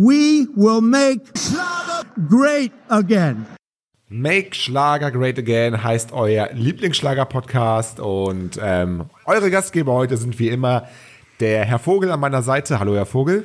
[0.00, 3.46] We will make Schlager great again.
[4.08, 10.86] Make Schlager Great Again heißt euer Lieblingsschlager-Podcast und ähm, eure Gastgeber heute sind wie immer
[11.40, 12.78] der Herr Vogel an meiner Seite.
[12.78, 13.44] Hallo, Herr Vogel.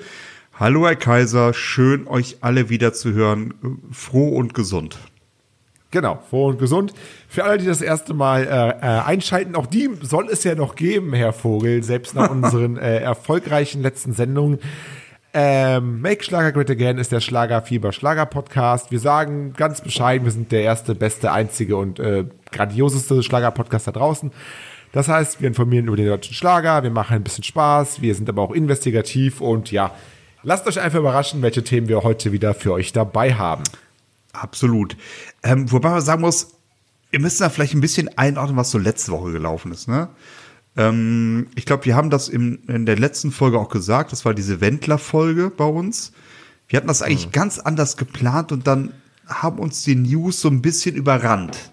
[0.59, 1.55] Hallo, Herr Kaiser.
[1.55, 3.55] Schön, euch alle wieder zu hören.
[3.91, 4.99] Froh und gesund.
[5.89, 6.93] Genau, froh und gesund.
[7.27, 10.75] Für alle, die das erste Mal äh, äh, einschalten, auch die soll es ja noch
[10.75, 14.59] geben, Herr Vogel, selbst nach unseren äh, erfolgreichen letzten Sendungen.
[15.36, 18.92] Ähm, Make Schlager Great Again ist der Schlagerfieber Schlager Podcast.
[18.92, 23.87] Wir sagen ganz bescheiden, wir sind der erste, beste, einzige und äh, grandioseste Schlager Podcast
[23.87, 24.32] da draußen.
[24.92, 28.29] Das heißt, wir informieren über den deutschen Schlager, wir machen ein bisschen Spaß, wir sind
[28.29, 29.96] aber auch investigativ und ja,
[30.43, 33.64] lasst euch einfach überraschen, welche Themen wir heute wieder für euch dabei haben.
[34.34, 34.95] Absolut.
[35.42, 36.50] Ähm, wobei man sagen muss,
[37.11, 40.09] ihr müsst da vielleicht ein bisschen einordnen, was so letzte Woche gelaufen ist, ne?
[40.75, 44.11] Ähm, ich glaube, wir haben das im, in der letzten Folge auch gesagt.
[44.11, 46.14] Das war diese Wendler-Folge bei uns.
[46.67, 47.31] Wir hatten das eigentlich mhm.
[47.31, 48.94] ganz anders geplant und dann
[49.28, 51.72] haben uns die News so ein bisschen überrannt.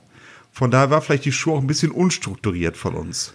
[0.52, 3.34] Von daher war vielleicht die Show auch ein bisschen unstrukturiert von uns.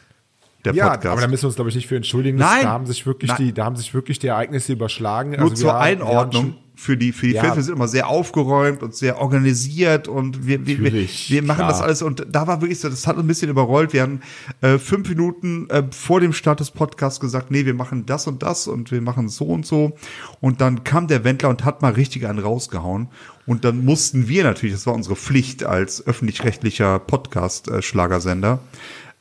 [0.64, 1.12] Der ja, Podcast.
[1.12, 2.38] aber da müssen wir uns, glaube ich, nicht für entschuldigen.
[2.38, 2.64] Nein.
[2.64, 5.31] Da haben sich wirklich, die, da haben sich wirklich die Ereignisse überschlagen.
[5.31, 7.42] Nur also zur Einordnung für die, für die ja.
[7.44, 11.70] Filme sind immer sehr aufgeräumt und sehr organisiert und wir, wir, wir, wir machen klar.
[11.70, 13.94] das alles und da war wirklich so, das hat ein bisschen überrollt.
[13.94, 14.22] Wir haben
[14.62, 18.44] äh, fünf Minuten äh, vor dem Start des Podcasts gesagt, nee, wir machen das und
[18.44, 19.94] das und wir machen so und so
[20.42, 23.08] und dann kam der Wendler und hat mal richtig einen rausgehauen
[23.46, 28.59] und dann mussten wir natürlich, das war unsere Pflicht als öffentlich-rechtlicher Podcast-Schlagersender,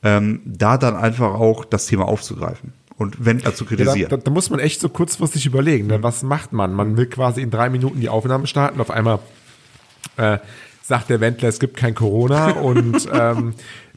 [0.03, 3.99] äh, ähm, da dann einfach auch das Thema aufzugreifen und Wendler zu kritisieren.
[3.99, 6.03] Ja, da, da, muss man echt so kurzfristig überlegen, ne?
[6.03, 6.73] was macht man?
[6.73, 9.19] Man will quasi in drei Minuten die Aufnahme starten, auf einmal
[10.17, 10.39] äh,
[10.83, 13.55] sagt der Wendler, es gibt kein Corona und ähm,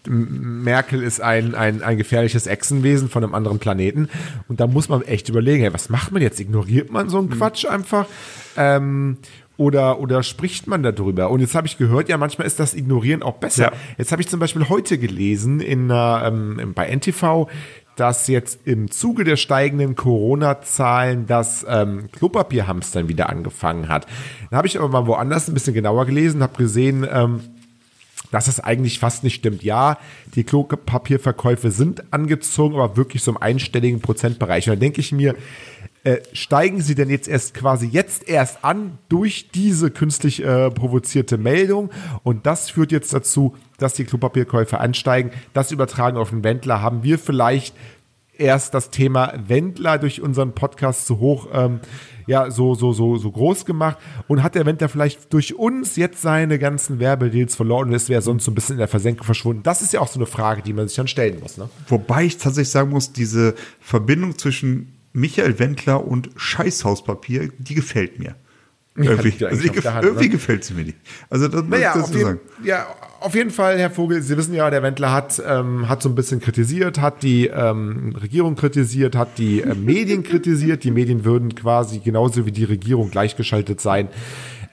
[0.10, 4.10] Merkel ist ein, ein, ein gefährliches Echsenwesen von einem anderen Planeten.
[4.48, 6.40] Und da muss man echt überlegen, hey, was macht man jetzt?
[6.40, 7.34] Ignoriert man so einen mhm.
[7.34, 8.08] Quatsch einfach?
[8.56, 9.18] Ähm,
[9.58, 11.30] oder, oder spricht man darüber?
[11.30, 13.64] Und jetzt habe ich gehört, ja, manchmal ist das Ignorieren auch besser.
[13.64, 13.72] Ja.
[13.98, 17.50] Jetzt habe ich zum Beispiel heute gelesen in, ähm, bei NTV,
[18.00, 24.06] dass jetzt im Zuge der steigenden Corona-Zahlen das ähm, Klopapierhamstern wieder angefangen hat.
[24.50, 27.42] Dann habe ich aber mal woanders ein bisschen genauer gelesen, habe gesehen, ähm,
[28.32, 29.64] dass es eigentlich fast nicht stimmt.
[29.64, 29.98] Ja,
[30.36, 34.70] die Klopapierverkäufe sind angezogen, aber wirklich so im einstelligen Prozentbereich.
[34.70, 35.36] Und da denke ich mir,
[36.04, 41.38] äh, steigen sie denn jetzt erst quasi jetzt erst an durch diese künstlich äh, provozierte
[41.38, 41.90] Meldung?
[42.24, 45.32] Und das führt jetzt dazu, dass die Klopapierkäufe ansteigen.
[45.54, 47.76] Das übertragen auf den Wendler haben wir vielleicht
[48.40, 51.80] erst das Thema Wendler durch unseren Podcast so hoch, ähm,
[52.28, 56.22] ja, so, so, so, so groß gemacht und hat der Wendler vielleicht durch uns jetzt
[56.22, 59.64] seine ganzen Werbedeals verloren und ist wäre sonst so ein bisschen in der Versenkung verschwunden.
[59.64, 61.58] Das ist ja auch so eine Frage, die man sich dann stellen muss.
[61.58, 61.70] Ne?
[61.88, 68.36] Wobei ich tatsächlich sagen muss, diese Verbindung zwischen Michael Wendler und Scheißhauspapier, die gefällt mir.
[68.98, 70.30] Irgendwie, also gef Hand, irgendwie ne?
[70.32, 70.98] gefällt sie mir nicht.
[71.30, 72.40] Also das naja, muss ich sagen.
[72.64, 72.88] Ja,
[73.20, 76.16] auf jeden Fall, Herr Vogel, Sie wissen ja, der Wendler hat, ähm, hat so ein
[76.16, 80.84] bisschen kritisiert, hat die ähm, Regierung kritisiert, hat die äh, Medien kritisiert.
[80.84, 84.10] Die Medien würden quasi genauso wie die Regierung gleichgeschaltet sein.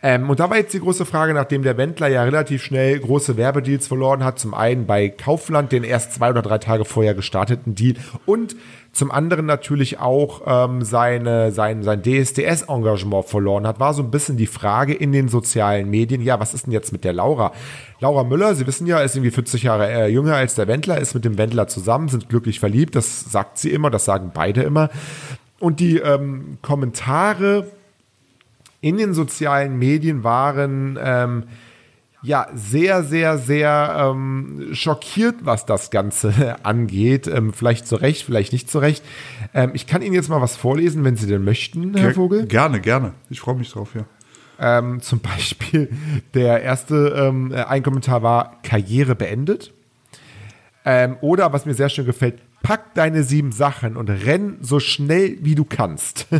[0.04, 3.38] Ähm, und da war jetzt die große Frage, nachdem der Wendler ja relativ schnell große
[3.38, 7.74] Werbedeals verloren hat, zum einen bei Kaufland, den erst zwei oder drei Tage vorher gestarteten
[7.74, 7.94] Deal
[8.26, 8.54] und
[8.92, 14.36] zum anderen natürlich auch ähm, seine, sein, sein DSDS-Engagement verloren hat, war so ein bisschen
[14.36, 17.52] die Frage in den sozialen Medien, ja, was ist denn jetzt mit der Laura?
[17.98, 21.14] Laura Müller, Sie wissen ja, ist irgendwie 40 Jahre äh, jünger als der Wendler, ist
[21.14, 24.90] mit dem Wendler zusammen, sind glücklich verliebt, das sagt sie immer, das sagen beide immer.
[25.60, 27.68] Und die ähm, Kommentare
[28.84, 31.44] in den sozialen Medien waren ähm,
[32.20, 37.26] ja sehr, sehr, sehr ähm, schockiert, was das Ganze angeht.
[37.26, 39.02] Ähm, vielleicht zu Recht, vielleicht nicht zu Recht.
[39.54, 42.46] Ähm, ich kann Ihnen jetzt mal was vorlesen, wenn Sie denn möchten, Herr Vogel.
[42.46, 43.14] Gerne, gerne.
[43.30, 44.04] Ich freue mich drauf, ja.
[44.60, 45.88] Ähm, zum Beispiel
[46.34, 49.72] der erste ähm, ein Kommentar war Karriere beendet.
[50.84, 55.38] Ähm, oder was mir sehr schön gefällt, pack deine sieben Sachen und renn so schnell
[55.40, 56.26] wie du kannst.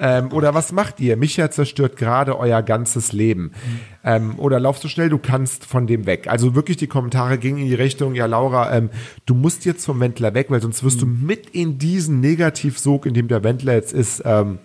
[0.00, 1.16] Ähm, oder was macht ihr?
[1.16, 3.42] Micha zerstört gerade euer ganzes Leben.
[3.42, 3.80] Mhm.
[4.02, 6.26] Ähm, oder lauf so schnell du kannst von dem weg.
[6.26, 8.88] Also wirklich die Kommentare gingen in die Richtung, ja Laura, ähm,
[9.26, 11.18] du musst jetzt vom Wendler weg, weil sonst wirst mhm.
[11.20, 14.58] du mit in diesen Negativsog, in dem der Wendler jetzt ist, ähm,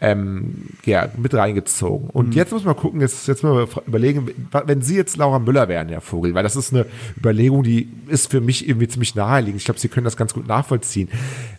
[0.00, 2.08] ähm, ja, mit reingezogen.
[2.10, 2.32] Und mhm.
[2.32, 4.28] jetzt muss man gucken, jetzt, jetzt mal überlegen,
[4.64, 6.86] wenn Sie jetzt Laura Müller wären, Herr Vogel, weil das ist eine
[7.16, 9.60] Überlegung, die ist für mich irgendwie ziemlich naheliegend.
[9.60, 11.08] Ich glaube, Sie können das ganz gut nachvollziehen.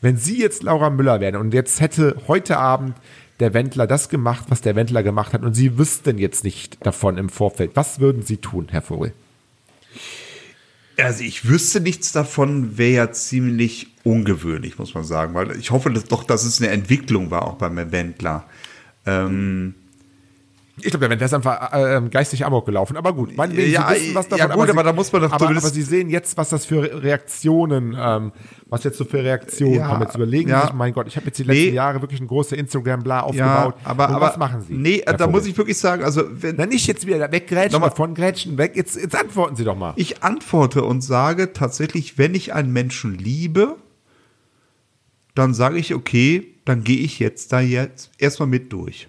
[0.02, 2.96] Wenn Sie jetzt Laura Müller wären und jetzt hätte heute Abend
[3.42, 7.18] der Wendler das gemacht, was der Wendler gemacht hat und Sie wüssten jetzt nicht davon
[7.18, 9.14] im Vorfeld, was würden Sie tun, Herr Vogel?
[11.02, 15.92] Also ich wüsste nichts davon, wäre ja ziemlich ungewöhnlich, muss man sagen, weil ich hoffe
[15.92, 18.46] dass doch, dass es eine Entwicklung war, auch beim Wendler.
[19.06, 19.76] Ähm,
[20.84, 22.98] ich glaube, der ist einfach äh, geistig amok gelaufen.
[22.98, 24.40] Aber gut, man will ja, wissen, was davon.
[24.40, 26.66] Ja gut, aber, aber, da muss man doch aber, aber Sie sehen jetzt, was das
[26.66, 28.32] für Reaktionen, ähm,
[28.68, 30.02] was jetzt so für Reaktionen ja, haben.
[30.02, 30.62] Jetzt überlegen ja.
[30.62, 31.70] sich, mein Gott, ich habe jetzt die letzten nee.
[31.70, 33.76] Jahre wirklich ein große Instagram-Bla aufgebaut.
[33.84, 34.74] Ja, aber, aber was machen Sie?
[34.74, 36.56] Nee, da muss ich wirklich sagen, also wenn.
[36.56, 38.74] Na, nicht jetzt wieder weggrätschen, von Grätschen weg.
[38.76, 39.94] Jetzt, jetzt antworten Sie doch mal.
[39.96, 43.76] Ich antworte und sage tatsächlich, wenn ich einen Menschen liebe,
[45.36, 49.08] dann sage ich, okay, dann gehe ich jetzt da jetzt erstmal mit durch.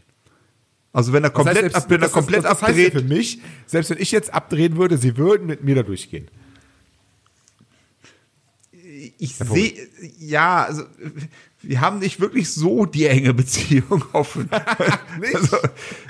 [0.92, 2.92] Also wenn er komplett, das heißt, wenn er komplett das, das abdreht.
[2.92, 6.28] für mich, selbst wenn ich jetzt abdrehen würde, sie würden mit mir da durchgehen.
[9.18, 9.72] Ich sehe,
[10.18, 10.82] ja, also
[11.62, 14.48] wir haben nicht wirklich so die enge Beziehung offen.
[15.34, 15.56] also,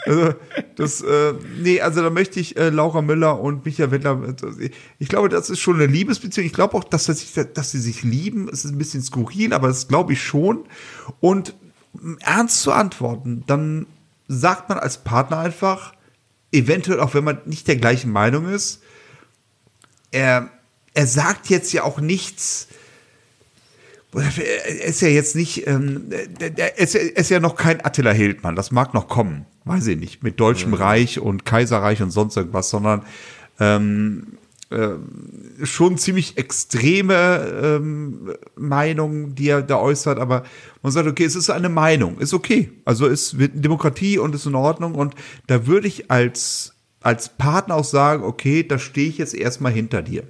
[0.07, 0.35] also,
[0.77, 4.49] das, äh, nee, also da möchte ich äh, Laura Müller und Michael Wendler, also,
[4.99, 6.47] ich glaube, das ist schon eine Liebesbeziehung.
[6.47, 8.49] Ich glaube auch, dass, dass, dass sie sich lieben.
[8.49, 10.65] Es ist ein bisschen skurril, aber das glaube ich schon.
[11.21, 11.55] Und
[12.21, 13.87] ernst zu antworten, dann
[14.33, 15.93] sagt man als Partner einfach,
[16.53, 18.81] eventuell auch wenn man nicht der gleichen Meinung ist,
[20.13, 20.49] er,
[20.95, 22.69] er sagt jetzt ja auch nichts,
[24.15, 28.55] er ist ja jetzt nicht, ähm, er, ist, er ist ja noch kein Attila Hildmann,
[28.55, 30.77] das mag noch kommen, weiß ich nicht, mit Deutschem mhm.
[30.77, 33.05] Reich und Kaiserreich und sonst irgendwas, sondern
[33.59, 34.50] ähm, äh,
[35.65, 40.45] schon ziemlich extreme ähm, Meinungen, die er da äußert, aber
[40.83, 42.71] man sagt, okay, es ist eine Meinung, ist okay.
[42.85, 45.15] Also es wird Demokratie und ist in Ordnung und
[45.49, 50.03] da würde ich als, als Partner auch sagen, okay, da stehe ich jetzt erstmal hinter
[50.03, 50.23] dir.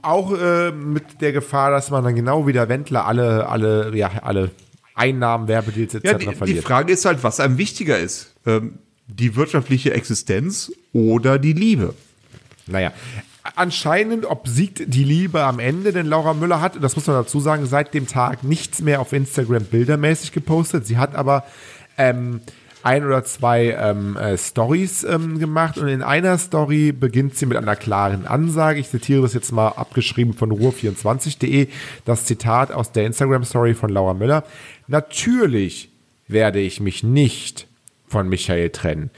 [0.00, 4.10] Auch äh, mit der Gefahr, dass man dann genau wie der Wendler alle, alle, ja,
[4.22, 4.50] alle
[4.94, 6.04] Einnahmen, Werbedeals etc.
[6.04, 6.58] Ja, die, verliert.
[6.58, 8.34] Die Frage ist halt, was einem wichtiger ist.
[8.46, 11.94] Ähm, die wirtschaftliche Existenz oder die Liebe.
[12.72, 12.92] Naja,
[13.56, 17.66] anscheinend obsiegt die Liebe am Ende, denn Laura Müller hat, das muss man dazu sagen,
[17.66, 20.86] seit dem Tag nichts mehr auf Instagram bildermäßig gepostet.
[20.86, 21.44] Sie hat aber
[21.98, 22.40] ähm,
[22.82, 27.56] ein oder zwei ähm, äh, Stories ähm, gemacht und in einer Story beginnt sie mit
[27.56, 28.80] einer klaren Ansage.
[28.80, 31.68] Ich zitiere das jetzt mal abgeschrieben von ruhr24.de,
[32.04, 34.44] das Zitat aus der Instagram-Story von Laura Müller.
[34.88, 35.90] Natürlich
[36.26, 37.68] werde ich mich nicht
[38.08, 39.10] von Michael trennen.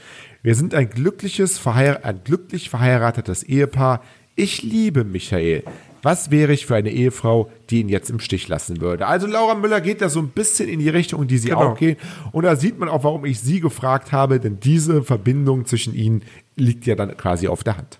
[0.45, 4.03] Wir sind ein glückliches, ein glücklich verheiratetes Ehepaar.
[4.35, 5.63] Ich liebe Michael.
[6.03, 9.07] Was wäre ich für eine Ehefrau, die ihn jetzt im Stich lassen würde?
[9.07, 11.71] Also Laura Müller geht da so ein bisschen in die Richtung, in die sie genau.
[11.71, 11.97] auch geht.
[12.31, 16.21] Und da sieht man auch, warum ich sie gefragt habe, denn diese Verbindung zwischen ihnen
[16.55, 17.97] liegt ja dann quasi auf der Hand.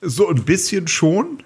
[0.00, 1.44] So ein bisschen schon.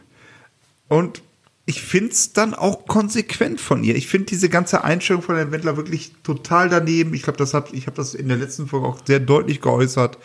[0.89, 1.23] Und
[1.65, 3.95] ich finde es dann auch konsequent von ihr.
[3.95, 7.15] Ich finde diese ganze Einstellung von Herrn Wendler wirklich total daneben.
[7.15, 10.19] Ich glaube, das hat, ich habe das in der letzten Folge auch sehr deutlich geäußert.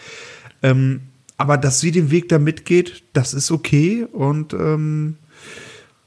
[0.64, 1.02] Ähm,
[1.38, 5.18] aber dass sie den Weg da mitgeht, das ist okay und ähm,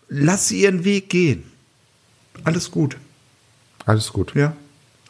[0.09, 1.45] lass sie ihren Weg gehen.
[2.43, 2.97] Alles gut.
[3.87, 4.35] Alles gut.
[4.35, 4.57] Ja.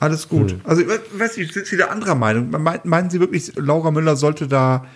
[0.01, 0.53] Alles gut.
[0.53, 0.61] Hm.
[0.65, 0.83] Also,
[1.13, 2.51] weiß ich, sind Sie da anderer Meinung?
[2.85, 4.87] Meinen Sie wirklich, Laura Müller sollte da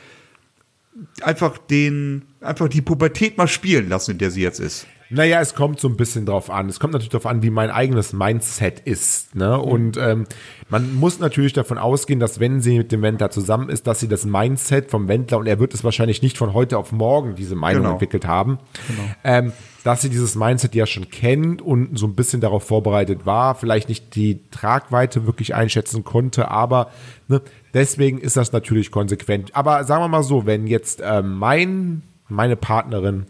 [1.20, 4.86] einfach den, einfach die Pubertät mal spielen lassen, in der sie jetzt ist?
[5.14, 6.68] Naja, es kommt so ein bisschen drauf an.
[6.68, 9.34] Es kommt natürlich darauf an, wie mein eigenes Mindset ist.
[9.36, 9.56] Ne?
[9.56, 9.62] Mhm.
[9.62, 10.26] Und ähm,
[10.68, 14.08] man muss natürlich davon ausgehen, dass wenn sie mit dem Wendler zusammen ist, dass sie
[14.08, 17.54] das Mindset vom Wendler, und er wird es wahrscheinlich nicht von heute auf morgen diese
[17.54, 17.92] Meinung genau.
[17.92, 18.58] entwickelt haben,
[18.88, 19.02] genau.
[19.22, 19.52] ähm,
[19.84, 23.88] dass sie dieses Mindset ja schon kennt und so ein bisschen darauf vorbereitet war, vielleicht
[23.88, 26.90] nicht die Tragweite wirklich einschätzen konnte, aber
[27.28, 27.40] ne,
[27.72, 29.54] deswegen ist das natürlich konsequent.
[29.54, 33.26] Aber sagen wir mal so, wenn jetzt ähm, mein, meine Partnerin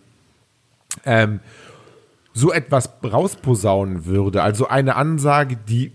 [1.04, 1.40] ähm,
[2.34, 5.92] so etwas rausposaunen würde, also eine Ansage, die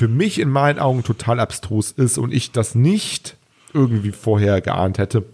[0.00, 3.36] für mich in meinen Augen total abstrus ist und ich das nicht
[3.74, 5.26] irgendwie vorher geahnt hätte,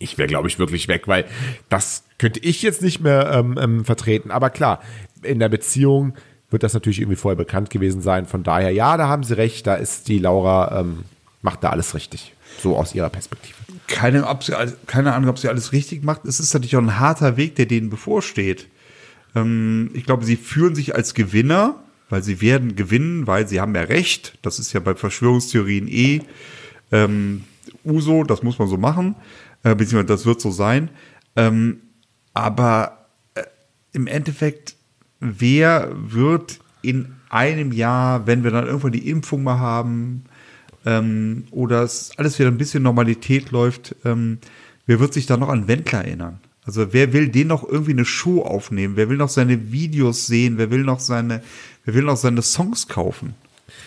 [0.00, 1.24] ich wäre, glaube ich, wirklich weg, weil
[1.68, 4.32] das könnte ich jetzt nicht mehr ähm, ähm, vertreten.
[4.32, 4.80] Aber klar,
[5.22, 6.14] in der Beziehung
[6.50, 8.26] wird das natürlich irgendwie vorher bekannt gewesen sein.
[8.26, 11.04] Von daher, ja, da haben Sie recht, da ist die Laura, ähm,
[11.42, 12.34] macht da alles richtig.
[12.60, 13.54] So aus ihrer Perspektive.
[13.86, 14.26] Keine,
[14.86, 16.24] keine Ahnung, ob sie alles richtig macht.
[16.24, 18.66] Es ist natürlich auch ein harter Weg, der denen bevorsteht.
[19.34, 21.76] Ähm, ich glaube, sie fühlen sich als Gewinner,
[22.08, 24.38] weil sie werden gewinnen, weil sie haben ja recht.
[24.42, 26.22] Das ist ja bei Verschwörungstheorien eh
[26.92, 27.44] ähm,
[27.84, 29.14] Uso, das muss man so machen,
[29.62, 30.90] äh, beziehungsweise das wird so sein.
[31.36, 31.80] Ähm,
[32.34, 33.42] aber äh,
[33.92, 34.76] im Endeffekt,
[35.20, 40.24] wer wird in einem Jahr, wenn wir dann irgendwann die Impfung mal haben
[40.84, 44.38] ähm, oder es alles wieder ein bisschen Normalität läuft, ähm,
[44.86, 46.40] wer wird sich da noch an Wendler erinnern?
[46.64, 48.96] Also wer will den noch irgendwie eine Show aufnehmen?
[48.96, 50.58] Wer will noch seine Videos sehen?
[50.58, 51.42] Wer will noch seine,
[51.84, 53.34] wer will noch seine Songs kaufen?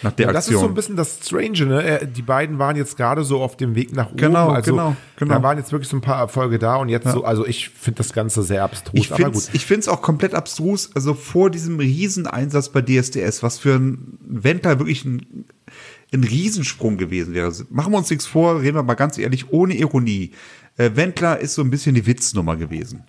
[0.01, 0.55] Nach der ja, das Aktion.
[0.55, 2.07] ist so ein bisschen das Strange, ne?
[2.07, 4.17] Die beiden waren jetzt gerade so auf dem Weg nach oben.
[4.17, 5.35] Genau, also, genau, genau.
[5.35, 7.11] Da waren jetzt wirklich so ein paar Erfolge da und jetzt ja.
[7.11, 11.13] so, also ich finde das Ganze sehr abstrus, ich finde es auch komplett abstrus, also
[11.13, 15.45] vor diesem Rieseneinsatz bei DSDS, was für ein Wendler wirklich ein,
[16.13, 17.51] ein Riesensprung gewesen wäre.
[17.69, 20.31] Machen wir uns nichts vor, reden wir mal ganz ehrlich, ohne Ironie.
[20.77, 23.03] Äh, Wendler ist so ein bisschen die Witznummer gewesen.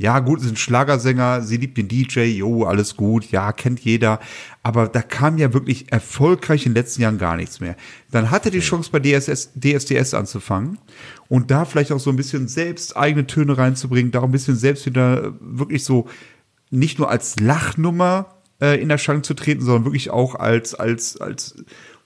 [0.00, 4.20] Ja, gut, ist ein Schlagersänger, sie liebt den DJ, jo, alles gut, ja, kennt jeder.
[4.62, 7.74] Aber da kam ja wirklich erfolgreich in den letzten Jahren gar nichts mehr.
[8.12, 10.78] Dann hatte die Chance bei DSS, DSDS anzufangen
[11.28, 14.54] und da vielleicht auch so ein bisschen selbst eigene Töne reinzubringen, da auch ein bisschen
[14.54, 16.06] selbst wieder wirklich so
[16.70, 21.56] nicht nur als Lachnummer äh, in Erscheinung zu treten, sondern wirklich auch als, als, als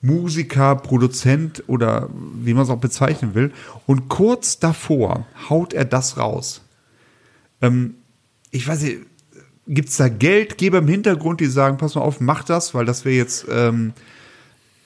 [0.02, 3.52] Musiker, Produzent oder wie man es auch bezeichnen will.
[3.86, 6.62] Und kurz davor haut er das raus.
[7.60, 7.94] Ähm,
[8.50, 8.98] ich weiß nicht,
[9.68, 13.04] gibt es da Geldgeber im Hintergrund, die sagen, pass mal auf, mach das, weil das
[13.04, 13.92] wäre jetzt ähm,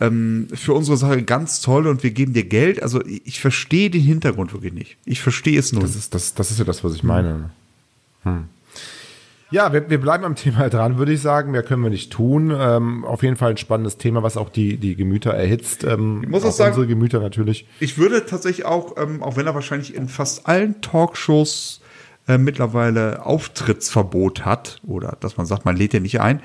[0.00, 2.82] ähm, für unsere Sache ganz toll und wir geben dir Geld.
[2.82, 4.98] Also ich, verstehe den Hintergrund wirklich nicht.
[5.06, 5.82] Ich verstehe es nur.
[5.82, 7.50] Das ist, das, das ist ja das, was ich meine.
[8.22, 8.44] Hm.
[9.50, 11.52] Ja, wir, wir, bleiben am Thema dran, würde ich sagen.
[11.52, 12.52] Mehr können wir nicht tun.
[12.56, 15.84] Ähm, auf jeden Fall ein spannendes Thema, was auch die, die Gemüter erhitzt.
[15.84, 17.66] Ähm, ich muss auch sagen, unsere Gemüter natürlich.
[17.80, 21.80] Ich würde tatsächlich auch, ähm, auch wenn er wahrscheinlich in fast allen Talkshows
[22.28, 26.42] äh, mittlerweile Auftrittsverbot hat oder dass man sagt, man lädt ja nicht ein.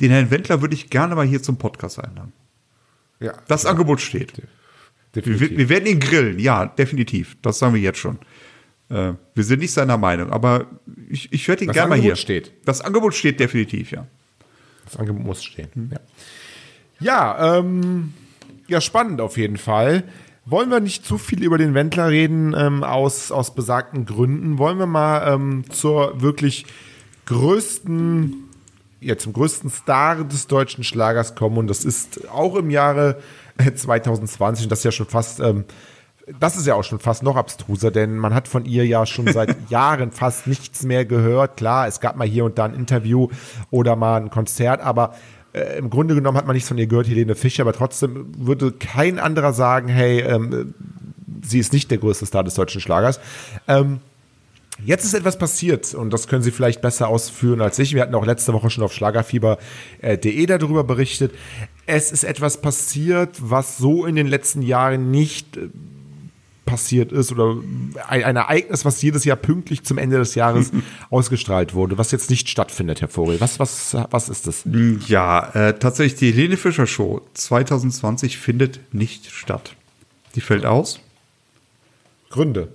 [0.00, 2.32] Den Herrn Wendler würde ich gerne mal hier zum Podcast einladen.
[3.20, 3.32] Ja.
[3.48, 3.70] Das ja.
[3.70, 4.42] Angebot steht.
[5.14, 7.36] Wir, wir, werden ihn grillen, ja, definitiv.
[7.42, 8.18] Das sagen wir jetzt schon.
[8.92, 10.66] Äh, wir sind nicht seiner Meinung, aber
[11.08, 12.16] ich, ich werde ihn gerne mal hier.
[12.16, 12.52] steht.
[12.64, 14.06] Das Angebot steht definitiv, ja.
[14.84, 15.68] Das Angebot muss stehen.
[15.74, 15.90] Hm.
[15.92, 16.00] Ja,
[17.00, 18.12] ja, ähm,
[18.68, 20.04] ja, spannend auf jeden Fall.
[20.44, 24.58] Wollen wir nicht zu viel über den Wendler reden, ähm, aus, aus besagten Gründen?
[24.58, 26.66] Wollen wir mal ähm, zur wirklich
[27.26, 28.48] größten,
[29.00, 31.58] ja, zum größten Star des deutschen Schlagers kommen?
[31.58, 33.20] Und das ist auch im Jahre
[33.74, 35.64] 2020, äh, und das ist ja schon fast, ähm,
[36.38, 39.26] das ist ja auch schon fast noch abstruser, denn man hat von ihr ja schon
[39.32, 41.56] seit Jahren fast nichts mehr gehört.
[41.56, 43.28] Klar, es gab mal hier und da ein Interview
[43.70, 45.14] oder mal ein Konzert, aber
[45.52, 48.72] äh, im Grunde genommen hat man nichts von ihr gehört, Helene Fischer, aber trotzdem würde
[48.72, 50.74] kein anderer sagen, hey, ähm,
[51.42, 53.20] sie ist nicht der größte Star des deutschen Schlagers.
[53.68, 54.00] Ähm,
[54.84, 57.94] Jetzt ist etwas passiert und das können Sie vielleicht besser ausführen als ich.
[57.94, 61.32] Wir hatten auch letzte Woche schon auf schlagerfieber.de darüber berichtet.
[61.86, 65.68] Es ist etwas passiert, was so in den letzten Jahren nicht äh,
[66.72, 67.56] passiert ist oder
[68.08, 70.70] ein, ein, Ereignis, was jedes Jahr pünktlich zum Ende des Jahres
[71.10, 73.42] ausgestrahlt wurde, was jetzt nicht stattfindet, Herr Vogel.
[73.42, 74.62] Was, was, was ist das?
[75.06, 79.76] Ja, äh, tatsächlich die Helene Fischer Show 2020 findet nicht statt.
[80.34, 80.98] Die fällt aus.
[82.30, 82.68] Gründe.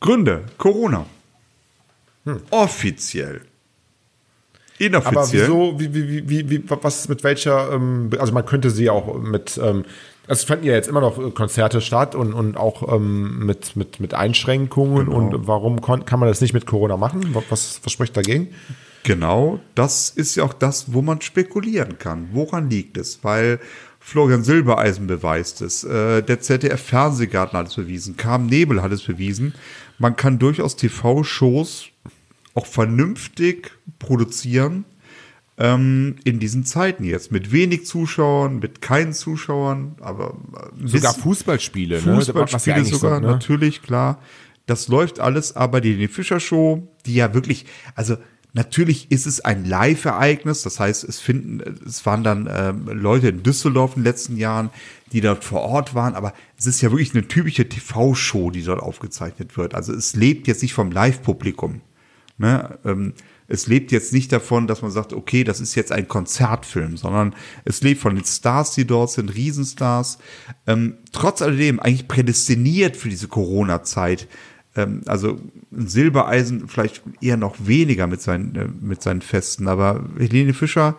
[0.00, 0.44] Gründe.
[0.56, 1.04] Corona.
[2.24, 2.40] Hm.
[2.48, 3.42] Offiziell.
[4.78, 5.18] Inoffiziell.
[5.18, 9.18] Aber wieso, wie, wie, wie, wie, was mit welcher, ähm, also man könnte sie auch
[9.20, 9.84] mit ähm,
[10.26, 14.00] es fanden ja jetzt immer noch äh, Konzerte statt und, und auch ähm, mit, mit,
[14.00, 15.06] mit Einschränkungen.
[15.06, 15.16] Genau.
[15.16, 17.34] Und warum kann man das nicht mit Corona machen?
[17.50, 18.48] Was, was spricht dagegen?
[19.02, 22.30] Genau, das ist ja auch das, wo man spekulieren kann.
[22.32, 23.22] Woran liegt es?
[23.22, 23.60] Weil
[24.00, 29.54] Florian Silbereisen beweist es, äh, der ZDF-Fernsehgarten hat es bewiesen, Carmen Nebel hat es bewiesen.
[29.98, 31.86] Man kann durchaus TV-Shows
[32.54, 34.84] auch vernünftig produzieren
[35.58, 37.32] ähm, in diesen Zeiten jetzt.
[37.32, 40.36] Mit wenig Zuschauern, mit keinen Zuschauern, aber
[40.82, 42.84] sogar Fußballspiele, Fußballspiele ne?
[42.84, 43.32] sogar, so, ne?
[43.32, 44.20] natürlich, klar.
[44.66, 48.16] Das läuft alles, aber die, die Fischer Show, die ja wirklich, also
[48.56, 53.42] Natürlich ist es ein Live-Ereignis, das heißt, es finden, es waren dann ähm, Leute in
[53.42, 54.70] Düsseldorf in den letzten Jahren,
[55.10, 58.80] die dort vor Ort waren, aber es ist ja wirklich eine typische TV-Show, die dort
[58.80, 59.74] aufgezeichnet wird.
[59.74, 61.80] Also es lebt jetzt nicht vom Live-Publikum.
[62.38, 62.78] Ne?
[62.84, 63.14] Ähm,
[63.46, 67.34] es lebt jetzt nicht davon, dass man sagt, okay, das ist jetzt ein Konzertfilm, sondern
[67.64, 70.18] es lebt von den Stars, die dort sind, Riesenstars.
[70.66, 74.28] Ähm, trotz alledem eigentlich prädestiniert für diese Corona-Zeit.
[74.76, 75.40] Ähm, also
[75.72, 80.96] ein Silbereisen vielleicht eher noch weniger mit seinen, äh, mit seinen Festen, aber Helene Fischer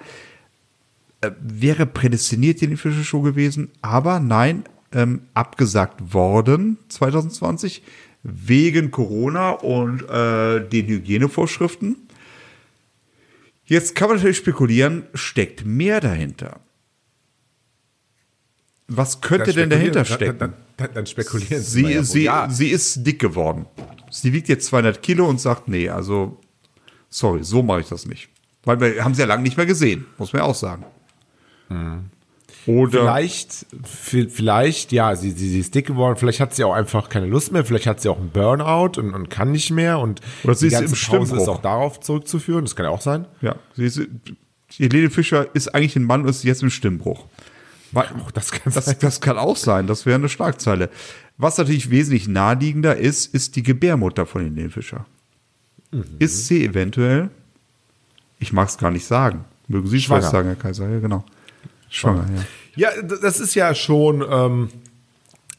[1.22, 7.82] äh, wäre prädestiniert in die Fischer Show gewesen, aber nein, ähm, abgesagt worden 2020
[8.24, 12.05] wegen Corona und äh, den Hygienevorschriften.
[13.66, 16.60] Jetzt kann man natürlich spekulieren, steckt mehr dahinter?
[18.88, 20.38] Was könnte denn dahinter stecken?
[20.38, 21.82] Dann, dann, dann spekulieren Sie.
[21.82, 22.50] Sie, ja sie, ja.
[22.50, 23.66] sie ist dick geworden.
[24.12, 26.40] Sie wiegt jetzt 200 Kilo und sagt, nee, also,
[27.10, 28.30] sorry, so mache ich das nicht.
[28.64, 30.86] Weil wir haben sie ja lange nicht mehr gesehen, muss man ja auch sagen.
[31.70, 32.12] Mhm.
[32.68, 37.10] Oder vielleicht, vielleicht, ja, sie, sie, sie ist dick geworden, vielleicht hat sie auch einfach
[37.10, 40.22] keine Lust mehr, vielleicht hat sie auch einen Burnout und, und kann nicht mehr und
[40.44, 43.02] Oder sie die ganze ist im Pause ist auch darauf zurückzuführen, das kann ja auch
[43.02, 43.26] sein.
[43.42, 44.02] Ja, sie ist,
[44.78, 47.26] Helene Fischer ist eigentlich ein Mann und ist jetzt im Stimmbruch.
[47.94, 48.02] Oh,
[48.34, 50.90] das, kann das, das, kann auch sein, das wäre eine Schlagzeile.
[51.38, 55.06] Was natürlich wesentlich naheliegender ist, ist die Gebärmutter von Helene Fischer.
[55.92, 56.04] Mhm.
[56.20, 57.30] Ist sie eventuell,
[58.40, 60.24] ich mag es gar nicht sagen, mögen Sie Schwanger.
[60.24, 61.24] sagen, Herr Kaiser, ja genau.
[61.96, 62.44] Schwanger, ja.
[62.78, 64.70] Ja, das ist ja schon ähm,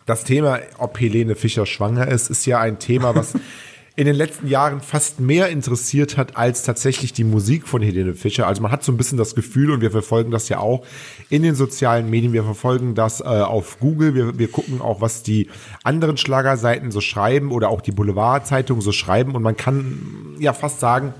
[0.05, 3.35] das Thema, ob Helene Fischer schwanger ist, ist ja ein Thema, was
[3.97, 8.47] in den letzten Jahren fast mehr interessiert hat als tatsächlich die Musik von Helene Fischer.
[8.47, 10.85] Also man hat so ein bisschen das Gefühl, und wir verfolgen das ja auch
[11.31, 15.23] in den sozialen Medien, wir verfolgen das äh, auf Google, wir, wir gucken auch, was
[15.23, 15.49] die
[15.83, 19.35] anderen Schlagerseiten so schreiben oder auch die Boulevardzeitungen so schreiben.
[19.35, 21.15] Und man kann ja fast sagen,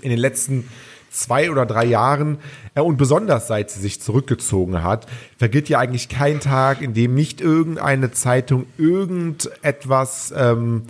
[0.00, 0.68] in den letzten
[1.16, 2.38] zwei oder drei Jahren
[2.74, 5.06] äh, und besonders seit sie sich zurückgezogen hat,
[5.38, 10.82] vergeht ja eigentlich kein Tag, in dem nicht irgendeine Zeitung irgendetwas ähm,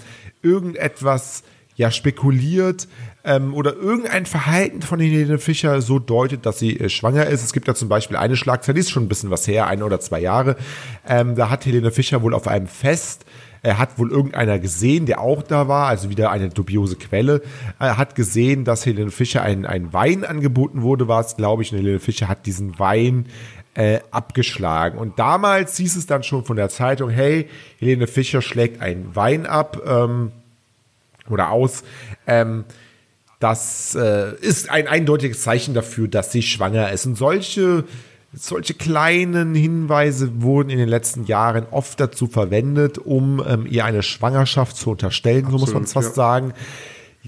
[0.43, 1.43] irgendetwas
[1.77, 2.89] ja spekuliert
[3.25, 7.45] ähm, oder irgendein Verhalten von Helene Fischer so deutet, dass sie äh, schwanger ist.
[7.45, 9.83] Es gibt da zum Beispiel eine Schlagzeile, die ist schon ein bisschen was her, ein
[9.83, 10.57] oder zwei Jahre.
[11.07, 13.27] Ähm, da hat Helene Fischer wohl auf einem Fest
[13.63, 17.43] er hat wohl irgendeiner gesehen, der auch da war, also wieder eine dubiose Quelle,
[17.79, 21.63] Er äh, hat gesehen, dass Helene Fischer ein, ein Wein angeboten wurde, war es, glaube
[21.63, 23.27] ich, und Helene Fischer hat diesen Wein
[23.75, 24.99] äh, abgeschlagen.
[24.99, 27.49] Und damals hieß es dann schon von der Zeitung, hey,
[27.79, 30.33] Helene Fischer schlägt einen Wein ab ähm,
[31.29, 31.85] oder aus.
[32.27, 32.65] Ähm,
[33.39, 37.05] das äh, ist ein eindeutiges Zeichen dafür, dass sie schwanger ist.
[37.05, 37.85] Und solche,
[38.33, 44.03] solche kleinen Hinweise wurden in den letzten Jahren oft dazu verwendet, um ähm, ihr eine
[44.03, 46.15] Schwangerschaft zu unterstellen, Absolut, so muss man es fast ja.
[46.15, 46.53] sagen.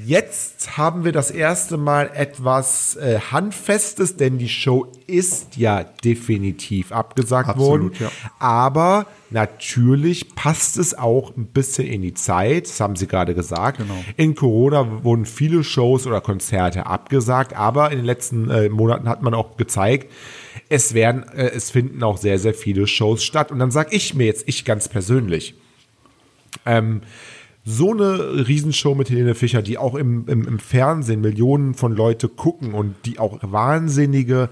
[0.05, 6.93] Jetzt haben wir das erste Mal etwas äh, Handfestes, denn die Show ist ja definitiv
[6.93, 7.93] abgesagt Absolut, worden.
[7.99, 8.11] Ja.
[8.38, 13.78] Aber natürlich passt es auch ein bisschen in die Zeit, das haben Sie gerade gesagt.
[13.78, 14.05] Genau.
[14.17, 19.23] In Corona wurden viele Shows oder Konzerte abgesagt, aber in den letzten äh, Monaten hat
[19.23, 20.12] man auch gezeigt,
[20.69, 23.50] es werden, äh, es finden auch sehr, sehr viele Shows statt.
[23.50, 25.55] Und dann sage ich mir jetzt, ich ganz persönlich,
[26.67, 27.02] ähm,
[27.64, 32.28] so eine Riesenshow mit Helene Fischer, die auch im, im, im Fernsehen Millionen von Leute
[32.28, 34.49] gucken und die auch wahnsinnige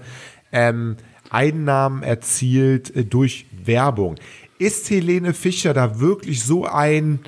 [0.51, 0.97] ähm,
[1.29, 4.15] Einnahmen erzielt äh, durch Werbung.
[4.59, 7.19] Ist Helene Fischer da wirklich so ein,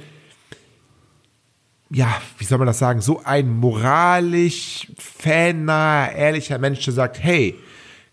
[1.89, 7.55] ja, wie soll man das sagen, so ein moralisch fannaher, ehrlicher Mensch, der sagt, hey,